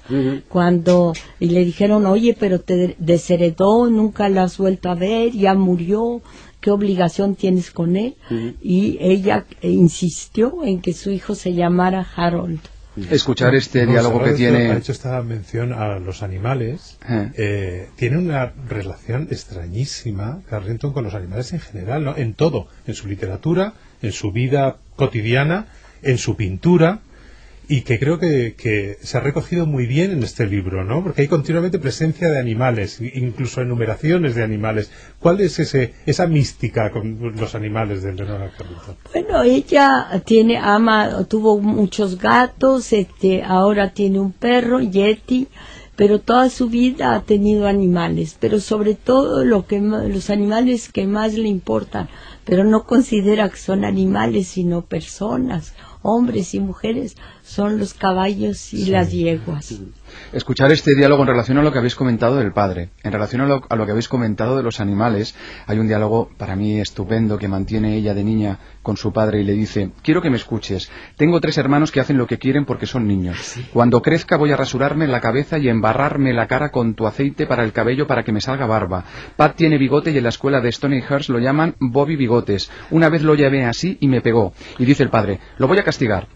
Cuando 0.47 1.13
y 1.39 1.49
le 1.49 1.65
dijeron, 1.65 2.05
oye, 2.05 2.35
pero 2.39 2.59
te 2.61 2.95
desheredó, 2.97 3.89
nunca 3.89 4.29
la 4.29 4.43
has 4.43 4.57
vuelto 4.57 4.89
a 4.89 4.95
ver, 4.95 5.33
ya 5.33 5.53
murió, 5.53 5.74
¿qué 6.61 6.71
obligación 6.71 7.35
tienes 7.35 7.71
con 7.71 7.95
él? 7.95 8.15
Ujú. 8.29 8.53
Y 8.61 8.97
ella 8.99 9.45
eh, 9.61 9.69
insistió 9.69 10.63
en 10.63 10.81
que 10.81 10.93
su 10.93 11.11
hijo 11.11 11.35
se 11.35 11.53
llamara 11.53 12.05
Harold. 12.15 12.59
escuchar 13.11 13.53
este 13.55 13.85
No, 13.85 13.91
diálogo 13.91 14.23
que 14.23 14.33
tiene... 14.33 14.71
Ha 14.71 14.77
hecho 14.77 14.91
esta 14.91 15.21
mención 15.21 15.73
a 15.73 15.99
los 15.99 16.23
animales. 16.23 16.97
Eh. 17.09 17.31
Eh, 17.37 17.89
tiene 17.97 18.17
una 18.17 18.53
relación 18.69 19.27
extrañísima, 19.31 20.41
Carrington, 20.49 20.93
con 20.93 21.03
los 21.03 21.13
animales 21.13 21.53
en 21.53 21.59
general, 21.59 22.03
¿no? 22.03 22.15
En 22.17 22.33
todo. 22.33 22.67
En 22.87 22.93
su 22.95 23.07
literatura, 23.07 23.73
en 24.01 24.11
su 24.11 24.31
vida 24.31 24.77
cotidiana, 24.95 25.67
en 26.01 26.17
su 26.17 26.35
pintura. 26.35 26.99
Y 27.67 27.81
que 27.81 27.99
creo 27.99 28.19
que, 28.19 28.55
que 28.57 28.97
se 29.01 29.17
ha 29.17 29.21
recogido 29.21 29.65
muy 29.65 29.85
bien 29.85 30.11
en 30.11 30.23
este 30.23 30.45
libro, 30.45 30.83
¿no? 30.83 31.03
Porque 31.03 31.23
hay 31.23 31.27
continuamente 31.27 31.79
presencia 31.79 32.29
de 32.29 32.39
animales, 32.39 32.99
incluso 33.01 33.61
enumeraciones 33.61 34.35
de 34.35 34.43
animales. 34.43 34.91
¿Cuál 35.19 35.41
es 35.41 35.59
ese, 35.59 35.93
esa 36.05 36.27
mística 36.27 36.91
con 36.91 37.35
los 37.35 37.55
animales 37.55 38.03
de 38.03 38.13
Leonora 38.13 38.51
Carrington? 38.57 38.95
Bueno, 39.13 39.43
ella 39.43 40.21
tiene, 40.25 40.57
ama, 40.57 41.25
tuvo 41.27 41.59
muchos 41.59 42.19
gatos, 42.19 42.93
este, 42.93 43.43
ahora 43.43 43.91
tiene 43.91 44.19
un 44.19 44.31
perro, 44.31 44.79
Yeti, 44.79 45.47
pero 45.95 46.19
toda 46.19 46.49
su 46.49 46.69
vida 46.69 47.15
ha 47.15 47.21
tenido 47.21 47.67
animales, 47.67 48.35
pero 48.39 48.59
sobre 48.59 48.95
todo 48.95 49.45
lo 49.45 49.65
que, 49.65 49.79
los 49.79 50.29
animales 50.29 50.89
que 50.89 51.07
más 51.07 51.33
le 51.33 51.47
importan, 51.47 52.09
pero 52.43 52.63
no 52.63 52.85
considera 52.85 53.49
que 53.49 53.57
son 53.57 53.85
animales, 53.85 54.47
sino 54.47 54.81
personas, 54.81 55.73
hombres 56.05 56.53
y 56.53 56.59
mujeres, 56.59 57.15
son 57.43 57.79
los 57.79 57.93
caballos 57.93 58.73
y 58.73 58.85
las 58.85 59.11
yeguas. 59.11 59.73
Escuchar 60.33 60.71
este 60.71 60.95
diálogo 60.95 61.23
en 61.23 61.27
relación 61.27 61.57
a 61.57 61.63
lo 61.63 61.71
que 61.71 61.79
habéis 61.79 61.95
comentado 61.95 62.37
del 62.37 62.51
padre, 62.51 62.89
en 63.03 63.11
relación 63.11 63.41
a 63.41 63.45
lo, 63.45 63.61
a 63.69 63.75
lo 63.75 63.85
que 63.85 63.91
habéis 63.91 64.07
comentado 64.07 64.57
de 64.57 64.63
los 64.63 64.79
animales, 64.79 65.35
hay 65.67 65.79
un 65.79 65.87
diálogo 65.87 66.29
para 66.37 66.55
mí 66.55 66.79
estupendo 66.79 67.37
que 67.37 67.47
mantiene 67.47 67.95
ella 67.95 68.13
de 68.13 68.23
niña 68.23 68.59
con 68.81 68.97
su 68.97 69.11
padre 69.11 69.41
y 69.41 69.43
le 69.43 69.53
dice, 69.53 69.91
quiero 70.03 70.21
que 70.21 70.29
me 70.29 70.37
escuches, 70.37 70.91
tengo 71.17 71.41
tres 71.41 71.57
hermanos 71.57 71.91
que 71.91 71.99
hacen 71.99 72.17
lo 72.17 72.27
que 72.27 72.37
quieren 72.37 72.65
porque 72.65 72.85
son 72.85 73.07
niños. 73.07 73.55
Cuando 73.73 74.01
crezca 74.01 74.37
voy 74.37 74.51
a 74.51 74.57
rasurarme 74.57 75.07
la 75.07 75.21
cabeza 75.21 75.57
y 75.57 75.69
embarrarme 75.69 76.33
la 76.33 76.47
cara 76.47 76.69
con 76.69 76.93
tu 76.93 77.07
aceite 77.07 77.47
para 77.47 77.63
el 77.63 77.71
cabello 77.71 78.07
para 78.07 78.23
que 78.23 78.31
me 78.31 78.41
salga 78.41 78.65
barba. 78.65 79.05
Pat 79.35 79.55
tiene 79.55 79.77
bigote 79.77 80.11
y 80.11 80.17
en 80.17 80.23
la 80.23 80.29
escuela 80.29 80.61
de 80.61 80.71
Stonyhurst 80.71 81.29
lo 81.29 81.39
llaman 81.39 81.75
Bobby 81.79 82.15
Bigotes. 82.15 82.69
Una 82.91 83.09
vez 83.09 83.21
lo 83.21 83.35
llevé 83.35 83.65
así 83.65 83.97
y 83.99 84.07
me 84.07 84.21
pegó. 84.21 84.53
Y 84.77 84.85
dice 84.85 85.03
el 85.03 85.09
padre, 85.09 85.39
lo 85.57 85.67
voy 85.67 85.79
a 85.79 85.83
castigar. 85.83 86.27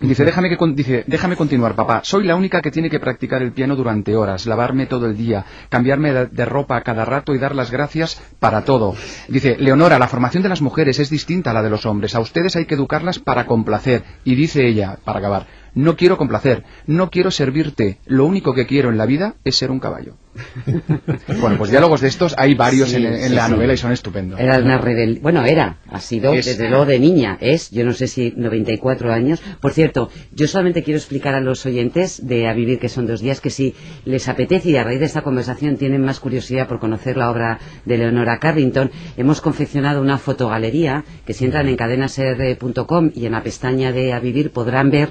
Dice, 0.00 0.24
déjame, 0.24 0.48
que 0.48 0.56
dice, 0.72 1.04
déjame 1.06 1.36
continuar, 1.36 1.74
papá. 1.74 2.00
Soy 2.04 2.24
la 2.24 2.34
única 2.34 2.62
que 2.62 2.70
tiene 2.70 2.88
que 2.88 2.98
practicar 2.98 3.42
el 3.42 3.52
piano 3.52 3.76
durante 3.76 4.16
horas, 4.16 4.46
lavarme 4.46 4.86
todo 4.86 5.04
el 5.04 5.14
día, 5.14 5.44
cambiarme 5.68 6.12
de 6.12 6.44
ropa 6.46 6.76
a 6.76 6.80
cada 6.80 7.04
rato 7.04 7.34
y 7.34 7.38
dar 7.38 7.54
las 7.54 7.70
gracias 7.70 8.18
para 8.38 8.64
todo. 8.64 8.94
Dice, 9.28 9.58
Leonora, 9.58 9.98
la 9.98 10.08
formación 10.08 10.42
de 10.42 10.48
las 10.48 10.62
mujeres 10.62 10.98
es 11.00 11.10
distinta 11.10 11.50
a 11.50 11.54
la 11.54 11.62
de 11.62 11.68
los 11.68 11.84
hombres. 11.84 12.14
A 12.14 12.20
ustedes 12.20 12.56
hay 12.56 12.64
que 12.64 12.76
educarlas 12.76 13.18
para 13.18 13.44
complacer. 13.44 14.02
Y 14.24 14.36
dice 14.36 14.66
ella, 14.66 14.96
para 15.04 15.18
acabar, 15.18 15.46
no 15.74 15.96
quiero 15.96 16.16
complacer, 16.16 16.64
no 16.86 17.10
quiero 17.10 17.30
servirte. 17.30 17.98
Lo 18.06 18.24
único 18.26 18.54
que 18.54 18.66
quiero 18.66 18.90
en 18.90 18.98
la 18.98 19.06
vida 19.06 19.34
es 19.44 19.56
ser 19.56 19.70
un 19.70 19.80
caballo. 19.80 20.16
bueno, 21.40 21.58
pues 21.58 21.70
diálogos 21.70 22.00
de 22.00 22.08
estos 22.08 22.34
hay 22.38 22.54
varios 22.54 22.90
Sí, 22.90 22.96
en, 22.96 23.06
en 23.06 23.28
sí, 23.30 23.34
la 23.34 23.46
sí. 23.46 23.52
novela 23.52 23.72
y 23.72 23.76
son 23.76 23.92
estupendos. 23.92 24.38
Era 24.38 24.58
una 24.58 24.78
rebel... 24.78 25.18
Bueno, 25.20 25.44
era, 25.44 25.78
ha 25.88 26.00
sido 26.00 26.32
Es- 26.34 26.46
desde 26.46 26.68
luego 26.68 26.86
de 26.86 26.98
niña, 27.00 27.36
es, 27.40 27.70
yo 27.70 27.84
no 27.84 27.92
sé 27.92 28.06
si 28.06 28.32
94 28.36 29.12
años. 29.12 29.42
Por 29.60 29.72
cierto, 29.72 30.10
yo 30.32 30.46
solamente 30.46 30.82
quiero 30.82 30.98
explicar 30.98 31.34
a 31.34 31.40
los 31.40 31.66
oyentes 31.66 32.26
de 32.26 32.48
A 32.48 32.52
Vivir, 32.54 32.78
que 32.78 32.88
son 32.88 33.06
dos 33.06 33.20
días, 33.20 33.40
que 33.40 33.50
si 33.50 33.74
les 34.04 34.28
apetece 34.28 34.70
y 34.70 34.76
a 34.76 34.84
raíz 34.84 35.00
de 35.00 35.06
esta 35.06 35.22
conversación 35.22 35.76
tienen 35.76 36.02
más 36.04 36.20
curiosidad 36.20 36.68
por 36.68 36.78
conocer 36.78 37.16
la 37.16 37.30
obra 37.30 37.58
de 37.84 37.98
Leonora 37.98 38.38
Carrington, 38.38 38.90
hemos 39.16 39.40
confeccionado 39.40 40.00
una 40.00 40.18
fotogalería 40.18 41.04
que 41.26 41.34
si 41.34 41.44
entran 41.44 41.68
en 41.68 41.76
cadenasr.com 41.76 43.10
y 43.14 43.26
en 43.26 43.32
la 43.32 43.42
pestaña 43.42 43.92
de 43.92 44.12
A 44.12 44.20
Vivir 44.20 44.50
podrán 44.52 44.90
ver 44.90 45.10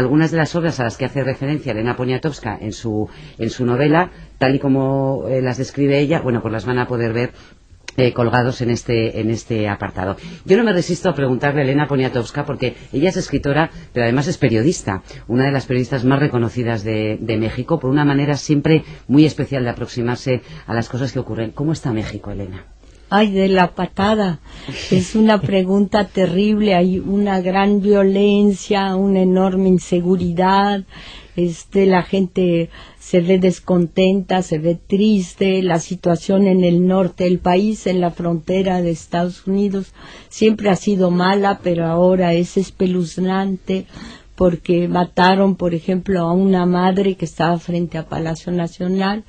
algunas 0.00 0.30
de 0.30 0.38
las 0.38 0.54
obras 0.56 0.80
a 0.80 0.84
las 0.84 0.96
que 0.96 1.04
hace 1.04 1.22
referencia 1.22 1.72
Elena 1.72 1.96
Poniatowska 1.96 2.58
en 2.60 2.72
su, 2.72 3.08
en 3.38 3.50
su 3.50 3.64
novela, 3.64 4.10
tal 4.38 4.54
y 4.54 4.58
como 4.58 5.26
eh, 5.28 5.42
las 5.42 5.58
describe 5.58 5.98
ella, 5.98 6.20
bueno, 6.20 6.40
pues 6.42 6.52
las 6.52 6.64
van 6.64 6.78
a 6.78 6.86
poder 6.86 7.12
ver 7.12 7.32
eh, 7.96 8.12
colgados 8.12 8.60
en 8.62 8.70
este, 8.70 9.20
en 9.20 9.30
este 9.30 9.68
apartado. 9.68 10.16
Yo 10.44 10.56
no 10.56 10.64
me 10.64 10.72
resisto 10.72 11.10
a 11.10 11.14
preguntarle 11.14 11.60
a 11.60 11.64
Elena 11.64 11.86
Poniatowska 11.86 12.44
porque 12.46 12.76
ella 12.92 13.10
es 13.10 13.16
escritora, 13.16 13.70
pero 13.92 14.04
además 14.04 14.26
es 14.26 14.38
periodista, 14.38 15.02
una 15.28 15.44
de 15.44 15.52
las 15.52 15.66
periodistas 15.66 16.04
más 16.04 16.18
reconocidas 16.18 16.82
de, 16.82 17.18
de 17.20 17.36
México, 17.36 17.78
por 17.78 17.90
una 17.90 18.04
manera 18.04 18.36
siempre 18.36 18.84
muy 19.06 19.26
especial 19.26 19.64
de 19.64 19.70
aproximarse 19.70 20.40
a 20.66 20.74
las 20.74 20.88
cosas 20.88 21.12
que 21.12 21.18
ocurren. 21.18 21.50
¿Cómo 21.50 21.72
está 21.72 21.92
México, 21.92 22.30
Elena? 22.30 22.64
Ay, 23.12 23.32
de 23.32 23.48
la 23.48 23.74
patada. 23.74 24.38
Es 24.92 25.16
una 25.16 25.40
pregunta 25.40 26.06
terrible. 26.06 26.76
Hay 26.76 27.00
una 27.00 27.40
gran 27.40 27.80
violencia, 27.80 28.94
una 28.94 29.22
enorme 29.22 29.68
inseguridad. 29.68 30.84
Este, 31.34 31.86
la 31.86 32.04
gente 32.04 32.70
se 33.00 33.20
ve 33.20 33.40
descontenta, 33.40 34.42
se 34.42 34.58
ve 34.58 34.76
triste. 34.76 35.60
La 35.64 35.80
situación 35.80 36.46
en 36.46 36.62
el 36.62 36.86
norte 36.86 37.24
del 37.24 37.40
país, 37.40 37.88
en 37.88 38.00
la 38.00 38.12
frontera 38.12 38.80
de 38.80 38.92
Estados 38.92 39.44
Unidos, 39.44 39.92
siempre 40.28 40.70
ha 40.70 40.76
sido 40.76 41.10
mala, 41.10 41.58
pero 41.64 41.86
ahora 41.86 42.34
es 42.34 42.56
espeluznante 42.56 43.86
porque 44.36 44.86
mataron, 44.86 45.56
por 45.56 45.74
ejemplo, 45.74 46.20
a 46.20 46.32
una 46.32 46.64
madre 46.64 47.16
que 47.16 47.24
estaba 47.24 47.58
frente 47.58 47.98
a 47.98 48.08
Palacio 48.08 48.52
Nacional 48.52 49.24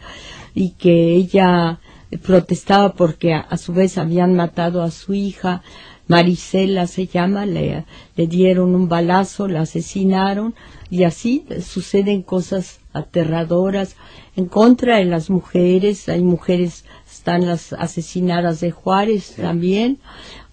y 0.53 0.69
que 0.73 1.15
ella 1.15 1.79
protestaba 2.17 2.93
porque 2.93 3.33
a, 3.33 3.39
a 3.39 3.57
su 3.57 3.73
vez 3.73 3.97
habían 3.97 4.35
matado 4.35 4.81
a 4.81 4.91
su 4.91 5.13
hija, 5.13 5.63
Marisela 6.07 6.87
se 6.87 7.07
llama, 7.07 7.45
le, 7.45 7.85
le 8.17 8.27
dieron 8.27 8.75
un 8.75 8.89
balazo, 8.89 9.47
la 9.47 9.61
asesinaron 9.61 10.55
y 10.89 11.05
así 11.05 11.45
suceden 11.61 12.21
cosas 12.21 12.81
aterradoras 12.91 13.95
en 14.35 14.45
contra 14.45 14.97
de 14.97 15.05
las 15.05 15.29
mujeres, 15.29 16.07
hay 16.07 16.21
mujeres, 16.21 16.85
están 17.09 17.45
las 17.45 17.73
asesinadas 17.73 18.61
de 18.61 18.71
Juárez 18.71 19.35
también, 19.35 19.99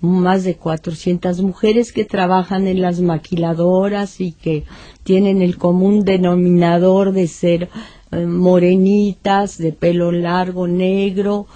más 0.00 0.44
de 0.44 0.56
400 0.56 1.40
mujeres 1.42 1.92
que 1.92 2.04
trabajan 2.04 2.66
en 2.66 2.80
las 2.80 3.00
maquiladoras 3.00 4.20
y 4.20 4.32
que 4.32 4.64
tienen 5.04 5.42
el 5.42 5.58
común 5.58 6.04
denominador 6.04 7.12
de 7.12 7.28
ser 7.28 7.68
eh, 8.12 8.26
morenitas, 8.26 9.58
de 9.58 9.72
pelo 9.72 10.12
largo, 10.12 10.66
negro, 10.66 11.46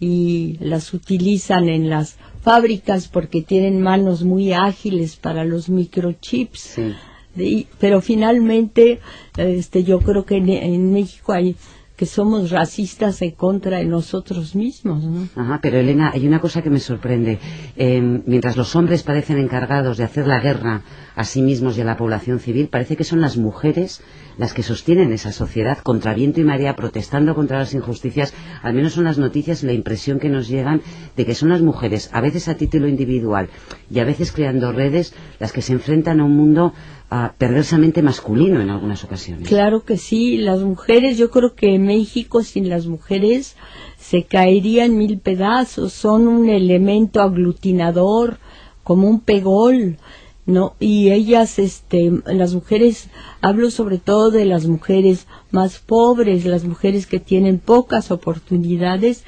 y 0.00 0.56
las 0.60 0.94
utilizan 0.94 1.68
en 1.68 1.88
las 1.90 2.16
fábricas 2.42 3.08
porque 3.08 3.42
tienen 3.42 3.82
manos 3.82 4.22
muy 4.22 4.52
ágiles 4.52 5.16
para 5.16 5.44
los 5.44 5.68
microchips. 5.68 6.60
Sí. 6.60 6.94
Y- 7.36 7.66
pero 7.78 8.00
finalmente, 8.00 9.00
este, 9.36 9.84
yo 9.84 10.00
creo 10.00 10.24
que 10.24 10.36
en, 10.36 10.48
en 10.48 10.92
México 10.92 11.32
hay 11.32 11.56
que 11.98 12.06
somos 12.06 12.52
racistas 12.52 13.20
en 13.22 13.32
contra 13.32 13.78
de 13.78 13.84
nosotros 13.84 14.54
mismos, 14.54 15.02
¿no? 15.02 15.28
Ajá, 15.34 15.58
pero 15.60 15.78
Elena, 15.78 16.12
hay 16.14 16.28
una 16.28 16.40
cosa 16.40 16.62
que 16.62 16.70
me 16.70 16.78
sorprende. 16.78 17.40
Eh, 17.76 18.00
mientras 18.24 18.56
los 18.56 18.76
hombres 18.76 19.02
parecen 19.02 19.38
encargados 19.38 19.96
de 19.96 20.04
hacer 20.04 20.28
la 20.28 20.38
guerra 20.38 20.82
a 21.16 21.24
sí 21.24 21.42
mismos 21.42 21.76
y 21.76 21.80
a 21.80 21.84
la 21.84 21.96
población 21.96 22.38
civil, 22.38 22.68
parece 22.68 22.96
que 22.96 23.02
son 23.02 23.20
las 23.20 23.36
mujeres 23.36 24.00
las 24.38 24.54
que 24.54 24.62
sostienen 24.62 25.12
esa 25.12 25.32
sociedad 25.32 25.78
contra 25.78 26.14
viento 26.14 26.40
y 26.40 26.44
marea, 26.44 26.76
protestando 26.76 27.34
contra 27.34 27.58
las 27.58 27.74
injusticias. 27.74 28.32
Al 28.62 28.74
menos 28.74 28.92
son 28.92 29.02
las 29.02 29.18
noticias 29.18 29.64
y 29.64 29.66
la 29.66 29.72
impresión 29.72 30.20
que 30.20 30.28
nos 30.28 30.46
llegan 30.48 30.80
de 31.16 31.26
que 31.26 31.34
son 31.34 31.48
las 31.48 31.60
mujeres, 31.60 32.08
a 32.12 32.20
veces 32.20 32.46
a 32.46 32.56
título 32.56 32.86
individual 32.86 33.50
y 33.90 33.98
a 33.98 34.04
veces 34.04 34.30
creando 34.30 34.70
redes, 34.70 35.12
las 35.40 35.52
que 35.52 35.62
se 35.62 35.72
enfrentan 35.72 36.20
a 36.20 36.24
un 36.24 36.36
mundo 36.36 36.72
ah, 37.10 37.34
perversamente 37.38 38.02
masculino 38.02 38.60
en 38.60 38.70
algunas 38.70 39.04
ocasiones. 39.04 39.48
Claro 39.48 39.84
que 39.84 39.96
sí, 39.96 40.38
las 40.38 40.60
mujeres, 40.60 41.18
yo 41.18 41.30
creo 41.30 41.54
que 41.54 41.78
México 41.78 42.42
sin 42.42 42.68
las 42.68 42.86
mujeres 42.86 43.56
se 43.98 44.24
caería 44.24 44.84
en 44.84 44.96
mil 44.96 45.18
pedazos, 45.18 45.92
son 45.92 46.28
un 46.28 46.48
elemento 46.48 47.20
aglutinador, 47.20 48.38
como 48.84 49.08
un 49.08 49.20
pegol, 49.20 49.98
¿no? 50.46 50.74
Y 50.80 51.10
ellas, 51.10 51.58
este, 51.58 52.10
las 52.24 52.54
mujeres, 52.54 53.10
hablo 53.42 53.70
sobre 53.70 53.98
todo 53.98 54.30
de 54.30 54.46
las 54.46 54.66
mujeres 54.66 55.26
más 55.50 55.78
pobres, 55.78 56.46
las 56.46 56.64
mujeres 56.64 57.06
que 57.06 57.20
tienen 57.20 57.58
pocas 57.58 58.10
oportunidades, 58.10 59.24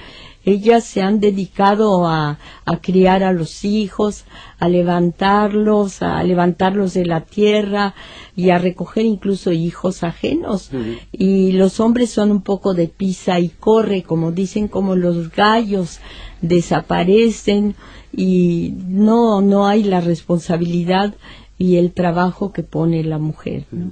ellas 0.50 0.84
se 0.84 1.02
han 1.02 1.20
dedicado 1.20 2.06
a, 2.06 2.38
a 2.64 2.76
criar 2.80 3.22
a 3.22 3.32
los 3.32 3.64
hijos, 3.64 4.24
a 4.58 4.68
levantarlos, 4.68 6.02
a 6.02 6.22
levantarlos 6.22 6.94
de 6.94 7.06
la 7.06 7.22
tierra 7.22 7.94
y 8.36 8.50
a 8.50 8.58
recoger 8.58 9.06
incluso 9.06 9.52
hijos 9.52 10.02
ajenos. 10.02 10.70
Y 11.12 11.52
los 11.52 11.80
hombres 11.80 12.10
son 12.10 12.30
un 12.30 12.42
poco 12.42 12.74
de 12.74 12.88
pisa 12.88 13.40
y 13.40 13.48
corre, 13.48 14.02
como 14.02 14.32
dicen, 14.32 14.68
como 14.68 14.96
los 14.96 15.30
gallos, 15.30 16.00
desaparecen 16.40 17.74
y 18.12 18.74
no, 18.86 19.40
no 19.40 19.66
hay 19.66 19.84
la 19.84 20.00
responsabilidad 20.00 21.14
y 21.58 21.76
el 21.76 21.92
trabajo 21.92 22.52
que 22.52 22.62
pone 22.62 23.04
la 23.04 23.18
mujer. 23.18 23.66
¿no? 23.70 23.90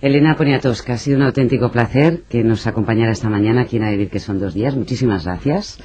Elena 0.00 0.34
Poniatowska, 0.36 0.94
ha 0.94 0.98
sido 0.98 1.18
un 1.18 1.24
auténtico 1.24 1.70
placer 1.70 2.22
que 2.28 2.42
nos 2.42 2.66
acompañara 2.66 3.12
esta 3.12 3.28
mañana 3.28 3.62
aquí 3.62 3.76
en 3.76 3.84
A 3.84 3.90
Vivir, 3.90 4.08
que 4.08 4.18
son 4.18 4.38
dos 4.38 4.54
días. 4.54 4.74
Muchísimas 4.74 5.24
gracias. 5.24 5.78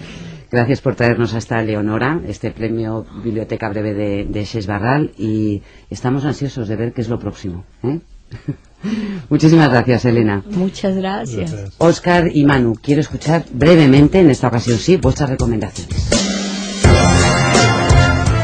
Gracias 0.49 0.80
por 0.80 0.95
traernos 0.95 1.34
hasta 1.34 1.62
Leonora, 1.62 2.21
este 2.28 2.51
premio 2.51 3.06
Biblioteca 3.23 3.67
Breve 3.67 3.93
de, 3.93 4.25
de 4.25 4.65
Barral, 4.65 5.12
y 5.17 5.63
estamos 5.89 6.23
ansiosos 6.23 6.67
de 6.69 6.75
ver 6.78 6.93
qué 6.93 7.01
es 7.01 7.10
lo 7.10 7.19
próximo. 7.19 7.65
¿eh? 7.84 7.99
Muchísimas 9.30 9.69
gracias, 9.69 10.06
Elena. 10.06 10.43
Muchas 10.51 10.95
gracias. 10.95 11.51
Gracias. 11.51 11.75
Oscar 11.80 12.30
y 12.34 12.45
Manu, 12.45 12.75
quiero 12.82 13.01
escuchar 13.01 13.43
brevemente, 13.51 14.19
en 14.19 14.30
esta 14.30 14.47
ocasión 14.47 14.78
sí, 14.78 14.95
vuestras 14.95 15.30
recomendaciones. 15.30 16.24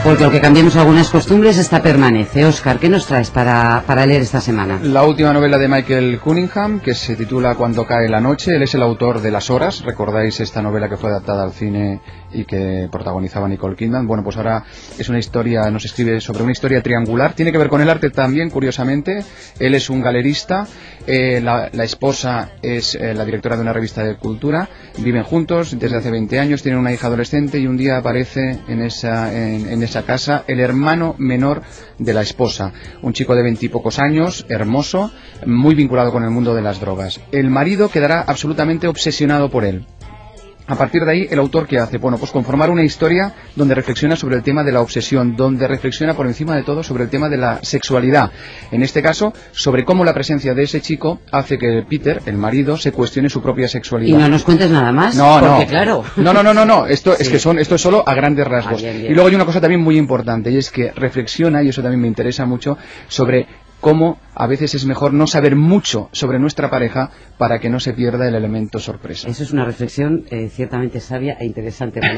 Porque 0.04 0.24
aunque 0.24 0.42
cambiemos 0.42 0.76
algunas 0.78 1.12
costumbres, 1.12 1.60
esta 1.60 1.84
permanece. 1.84 2.44
Oscar, 2.44 2.80
¿qué 2.80 2.90
nos 2.90 3.06
traes 3.06 3.30
para, 3.30 3.84
para 3.86 4.04
leer 4.08 4.24
esta 4.24 4.42
semana? 4.42 4.80
La 4.82 5.04
última 5.04 5.32
novela 5.32 5.60
de 5.60 5.68
Michael 5.68 6.20
Cunningham, 6.20 6.80
que 6.80 6.96
se 6.96 7.16
titula 7.16 7.54
Cuando 7.54 7.86
cae 7.86 8.10
la 8.10 8.20
noche. 8.20 8.56
Él 8.56 8.64
es 8.64 8.74
el 8.74 8.82
autor 8.82 9.22
de 9.22 9.30
Las 9.30 9.52
Horas. 9.52 9.84
¿Recordáis 9.86 10.40
esta 10.40 10.60
novela 10.64 10.90
que 10.90 10.98
fue 10.98 11.12
adaptada 11.12 11.44
al 11.44 11.52
cine 11.52 12.02
y 12.34 12.46
que 12.46 12.90
protagonizaba 12.92 13.48
Nicole 13.48 13.76
Kidman? 13.76 14.08
Bueno, 14.08 14.24
pues 14.24 14.38
ahora 14.38 14.64
es 14.98 15.08
una 15.08 15.20
historia, 15.20 15.70
nos 15.70 15.86
escribe 15.86 16.20
sobre 16.20 16.42
una 16.42 16.52
historia 16.52 16.82
triangular. 16.82 17.34
Tiene 17.34 17.52
que 17.52 17.60
ver 17.60 17.70
con 17.70 17.82
el 17.82 17.90
arte 17.90 18.10
también, 18.10 18.50
curiosamente. 18.50 19.24
Él 19.60 19.76
es 19.76 19.88
un 19.92 20.02
galerista. 20.02 20.66
eh, 21.06 21.42
la, 21.44 21.68
esposa 21.84 22.54
es 22.64 22.96
eh, 22.96 23.14
la 23.14 23.24
directora 23.24 23.56
de 23.56 23.62
una 23.62 23.74
revista 23.74 24.04
de 24.04 24.16
cultura. 24.16 24.68
Viven 24.98 25.24
juntos 25.24 25.78
desde 25.78 25.98
hace 25.98 26.10
20 26.10 26.40
años. 26.40 26.64
Tienen 26.64 26.80
una 26.80 26.92
hija 26.92 27.06
adolescente 27.06 27.60
y 27.60 27.68
un 27.68 27.78
día 27.78 27.98
aparece 27.98 28.58
en 28.68 28.82
esa 28.82 29.32
casa 29.99 30.43
el 30.47 30.60
hermano 30.60 31.15
menor 31.17 31.62
de 31.99 32.13
la 32.13 32.21
esposa. 32.21 32.73
Un 33.01 33.13
chico 33.13 33.36
de 33.36 33.43
veintipocos 33.43 33.99
años, 33.99 34.45
hermoso, 34.49 35.12
muy 35.45 35.75
vinculado 35.75 36.12
con 36.12 36.23
el 36.23 36.32
mundo 36.32 36.56
de 36.56 36.62
las 36.62 36.80
drogas. 36.80 37.19
El 37.32 37.49
marido 37.49 37.89
quedará 37.89 38.21
absolutamente 38.21 38.88
obsesionado 38.88 39.49
por 39.49 39.65
él. 39.65 39.86
A 40.67 40.76
partir 40.76 41.04
de 41.04 41.12
ahí, 41.12 41.28
el 41.30 41.39
autor 41.39 41.67
que 41.67 41.80
hace, 41.80 41.97
bueno, 41.97 42.17
pues 42.17 42.32
conformar 42.32 42.69
una 42.69 42.84
historia 42.84 43.34
donde 43.56 43.76
reflexiona 43.76 44.15
sobre 44.15 44.38
el 44.38 44.43
tema 44.43 44.63
de 44.63 44.71
la 44.71 44.80
obsesión, 44.82 45.36
donde 45.36 45.67
reflexiona 45.67 46.13
por 46.13 46.28
encima 46.28 46.56
de 46.56 46.63
todo 46.63 46.82
sobre 46.84 47.04
el 47.04 47.10
tema 47.10 47.28
de 47.28 47.38
la 47.38 47.60
sexualidad. 47.62 48.32
En 48.71 48.82
este 48.84 49.02
caso, 49.02 49.34
sobre 49.52 49.84
cómo 49.84 50.06
la 50.06 50.13
presencia 50.13 50.54
de 50.54 50.63
ese 50.63 50.80
chico 50.80 51.19
hace 51.32 51.58
que 51.58 51.84
Peter, 51.89 52.21
el 52.26 52.38
marido, 52.38 52.78
se 52.78 52.91
cuestione 52.93 53.30
su 53.30 53.41
propia 53.41 53.65
Y 53.65 53.69
sexualidad. 53.69 54.17
no 54.19 54.30
nos 54.30 54.43
cuentes 54.43 54.69
nada 54.69 54.91
más, 54.93 55.15
No, 55.15 55.39
porque 55.41 55.65
no. 55.65 55.69
claro. 55.69 56.04
No, 56.15 56.32
no, 56.34 56.41
no, 56.43 56.54
no, 56.54 56.63
no. 56.65 56.86
Esto 56.86 57.17
es 57.17 57.28
que 57.28 57.39
son, 57.39 57.60
esto 57.60 57.76
es 57.76 57.82
solo 57.82 58.04
a 58.08 58.13
grandes 58.13 58.47
rasgos. 58.47 58.76
Ah, 58.82 58.86
bien, 58.86 59.00
bien. 59.00 59.12
Y 59.12 59.15
luego 59.15 59.28
hay 59.30 59.36
una 59.36 59.45
cosa 59.45 59.60
también 59.60 59.82
muy 59.82 59.97
importante 59.97 60.52
y 60.52 60.58
es 60.58 60.71
que 60.71 60.91
reflexiona, 60.91 61.63
y 61.63 61.69
eso 61.69 61.82
también 61.82 62.00
me 62.02 62.08
interesa 62.08 62.45
mucho, 62.45 62.78
sobre 63.10 63.45
cómo 63.82 64.20
a 64.34 64.48
veces 64.48 64.76
es 64.76 64.86
mejor 64.86 65.13
no 65.13 65.28
saber 65.28 65.56
mucho 65.56 66.08
sobre 66.13 66.39
nuestra 66.39 66.70
pareja 66.70 67.12
para 67.38 67.60
que 67.60 67.70
no 67.70 67.80
se 67.80 67.94
pierda 67.94 68.28
el 68.28 68.36
elemento 68.36 68.80
sorpresa. 68.80 69.28
Eso 69.28 69.44
es 69.44 69.52
una 69.52 69.65
reflexión 69.65 70.24
eh, 70.30 70.50
ciertamente 70.50 71.00
sabia 71.00 71.36
e 71.39 71.46
interesante. 71.46 72.00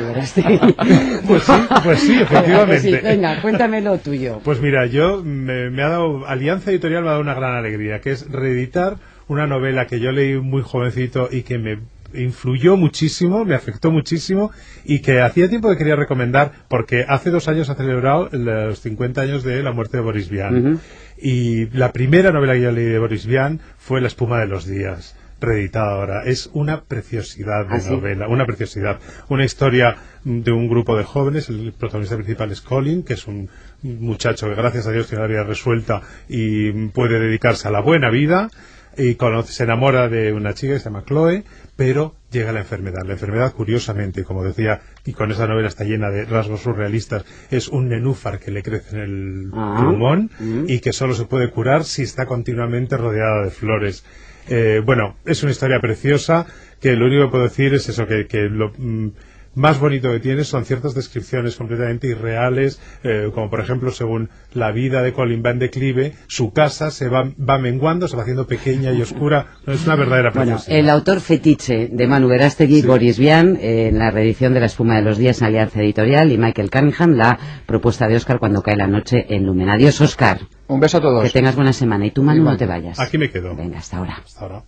Pues 1.28 1.44
sí, 1.44 1.52
pues 1.84 2.00
sí, 2.00 2.20
efectivamente. 2.20 2.80
Sí, 2.80 2.92
venga, 2.92 3.42
cuéntame 3.42 3.82
lo 3.82 3.98
tuyo. 3.98 4.42
Pues 4.44 4.60
mira, 4.62 4.86
yo 4.86 5.24
me, 5.24 5.70
me 5.70 5.82
ha 5.84 5.90
dado, 5.90 6.28
Alianza 6.28 6.72
Editorial 6.72 7.04
me 7.04 7.08
ha 7.08 7.12
dado 7.12 7.22
una 7.22 7.34
gran 7.34 7.56
alegría, 7.56 8.02
que 8.02 8.12
es 8.12 8.30
reeditar 8.30 8.98
una 9.28 9.48
novela 9.48 9.88
que 9.88 10.00
yo 10.00 10.12
leí 10.12 10.38
muy 10.38 10.62
jovencito 10.62 11.30
y 11.32 11.44
que 11.44 11.58
me 11.58 11.80
influyó 12.14 12.78
muchísimo, 12.78 13.46
me 13.46 13.56
afectó 13.56 13.92
muchísimo 13.92 14.52
y 14.86 15.02
que 15.02 15.22
hacía 15.22 15.50
tiempo 15.50 15.70
que 15.70 15.78
quería 15.78 15.96
recomendar 15.96 16.52
porque 16.68 17.06
hace 17.08 17.30
dos 17.30 17.48
años 17.48 17.70
ha 17.70 17.76
celebrado 17.76 18.30
los 18.32 18.80
50 18.82 19.22
años 19.22 19.44
de 19.44 19.64
la 19.64 19.72
muerte 19.72 19.98
de 19.98 20.04
Boris 20.04 20.30
Vian. 20.30 20.80
Y 21.18 21.68
la 21.78 21.92
primera 21.92 22.32
novela 22.32 22.54
que 22.54 22.62
yo 22.62 22.72
leí 22.72 22.86
de 22.86 23.00
Boris 23.00 23.26
Vian 23.26 23.60
fue 23.78 24.02
La 24.02 24.08
espuma 24.08 24.40
de 24.40 24.48
los 24.48 24.66
días 24.66 25.16
reeditada 25.44 25.94
ahora. 25.94 26.24
Es 26.24 26.50
una 26.54 26.84
preciosidad 26.84 27.68
de 27.68 27.76
¿Ah, 27.76 27.80
sí? 27.80 27.90
novela, 27.92 28.28
una 28.28 28.46
preciosidad. 28.46 29.00
Una 29.30 29.46
historia 29.46 29.98
de 30.24 30.52
un 30.52 30.70
grupo 30.70 30.98
de 30.98 31.04
jóvenes, 31.04 31.50
el 31.50 31.74
protagonista 31.74 32.16
principal 32.16 32.52
es 32.52 32.62
Colin, 32.62 33.04
que 33.04 33.14
es 33.14 33.28
un 33.28 33.50
muchacho 33.84 34.48
que 34.48 34.56
gracias 34.56 34.88
a 34.88 34.92
Dios 34.92 35.08
tiene 35.08 35.24
la 35.24 35.28
vida 35.28 35.44
resuelta 35.44 36.02
y 36.30 36.72
puede 36.90 37.20
dedicarse 37.20 37.68
a 37.68 37.72
la 37.72 37.82
buena 37.82 38.10
vida 38.10 38.50
y 38.98 39.16
conoce, 39.16 39.54
se 39.54 39.64
enamora 39.64 40.08
de 40.08 40.34
una 40.34 40.54
chica 40.54 40.74
que 40.74 40.80
se 40.80 40.86
llama 40.86 41.04
Chloe, 41.06 41.44
pero 41.76 42.16
llega 42.32 42.52
la 42.52 42.60
enfermedad. 42.60 43.04
La 43.06 43.14
enfermedad, 43.14 43.54
curiosamente, 43.54 44.24
como 44.24 44.44
decía, 44.44 44.82
y 45.06 45.14
con 45.14 45.32
esa 45.32 45.48
novela 45.48 45.68
está 45.68 45.84
llena 45.84 46.10
de 46.10 46.26
rasgos 46.26 46.62
surrealistas, 46.62 47.26
es 47.52 47.68
un 47.68 47.90
nenúfar 47.90 48.40
que 48.40 48.52
le 48.52 48.62
crece 48.64 48.96
en 48.96 49.02
el 49.02 49.52
Ah. 49.54 49.76
pulmón 49.80 50.30
Mm. 50.40 50.66
y 50.68 50.80
que 50.80 50.94
solo 50.94 51.14
se 51.16 51.26
puede 51.26 51.50
curar 51.50 51.84
si 51.84 52.04
está 52.04 52.26
continuamente 52.26 52.98
rodeada 52.98 53.44
de 53.44 53.52
flores. 53.52 54.06
Eh, 54.50 54.82
bueno, 54.86 55.16
es 55.26 55.42
una 55.44 55.52
historia 55.52 55.80
preciosa 55.80 56.46
que 56.82 56.94
lo 56.96 57.06
único 57.06 57.26
que 57.26 57.32
puedo 57.32 57.44
decir 57.46 57.74
es 57.74 57.88
eso, 57.90 58.06
que, 58.08 58.28
que 58.28 58.50
lo 58.50 58.74
mm, 58.78 59.08
más 59.56 59.80
bonito 59.80 60.12
que 60.12 60.20
tiene 60.20 60.44
son 60.44 60.66
ciertas 60.66 60.94
descripciones 60.94 61.56
completamente 61.56 62.08
irreales, 62.08 62.80
eh, 63.04 63.30
como 63.34 63.50
por 63.50 63.60
ejemplo, 63.60 63.92
según 63.92 64.30
la 64.54 64.72
vida 64.72 65.02
de 65.02 65.14
Colin 65.14 65.44
va 65.46 65.52
en 65.52 65.60
declive, 65.60 66.14
su 66.28 66.52
casa 66.52 66.92
se 66.92 67.10
va, 67.10 67.32
va 67.38 67.58
menguando, 67.58 68.08
se 68.08 68.16
va 68.16 68.24
haciendo 68.24 68.48
pequeña 68.48 68.92
y 68.92 69.02
oscura. 69.02 69.48
Es 69.68 69.86
una 69.86 69.96
verdadera 69.96 70.32
Bueno, 70.32 70.60
el 70.68 70.90
autor 70.90 71.20
fetiche 71.20 71.90
de 71.92 72.08
Manu 72.08 72.28
Verástegui, 72.28 72.82
Boris 72.82 73.20
Vian, 73.20 73.58
eh, 73.62 73.90
en 73.90 74.00
la 74.00 74.12
reedición 74.12 74.54
de 74.54 74.60
La 74.60 74.66
espuma 74.68 74.96
de 74.96 75.04
los 75.04 75.18
días 75.18 75.42
en 75.42 75.48
Alianza 75.48 75.82
Editorial, 75.82 76.32
y 76.32 76.38
Michael 76.38 76.70
Cunningham, 76.70 77.14
la 77.14 77.38
propuesta 77.66 78.08
de 78.08 78.16
Oscar 78.16 78.40
cuando 78.40 78.62
cae 78.62 78.76
la 78.76 78.88
noche 78.88 79.26
en 79.30 79.46
Lumen. 79.46 79.70
Adiós, 79.70 80.00
Oscar. 80.02 80.40
Un 80.68 80.80
beso 80.80 80.98
a 80.98 81.02
todos. 81.02 81.24
Que 81.24 81.30
tengas 81.30 81.56
buena 81.56 81.74
semana. 81.74 82.06
Y 82.06 82.12
tú, 82.12 82.24
Manu, 82.24 82.44
no 82.44 82.58
te 82.58 82.66
vayas. 82.66 83.00
Aquí 83.00 83.18
me 83.18 83.30
quedo. 83.30 83.56
Venga, 83.56 83.80
hasta 83.80 83.98
ahora. 83.98 84.22
Hasta 84.24 84.42
ahora. 84.42 84.64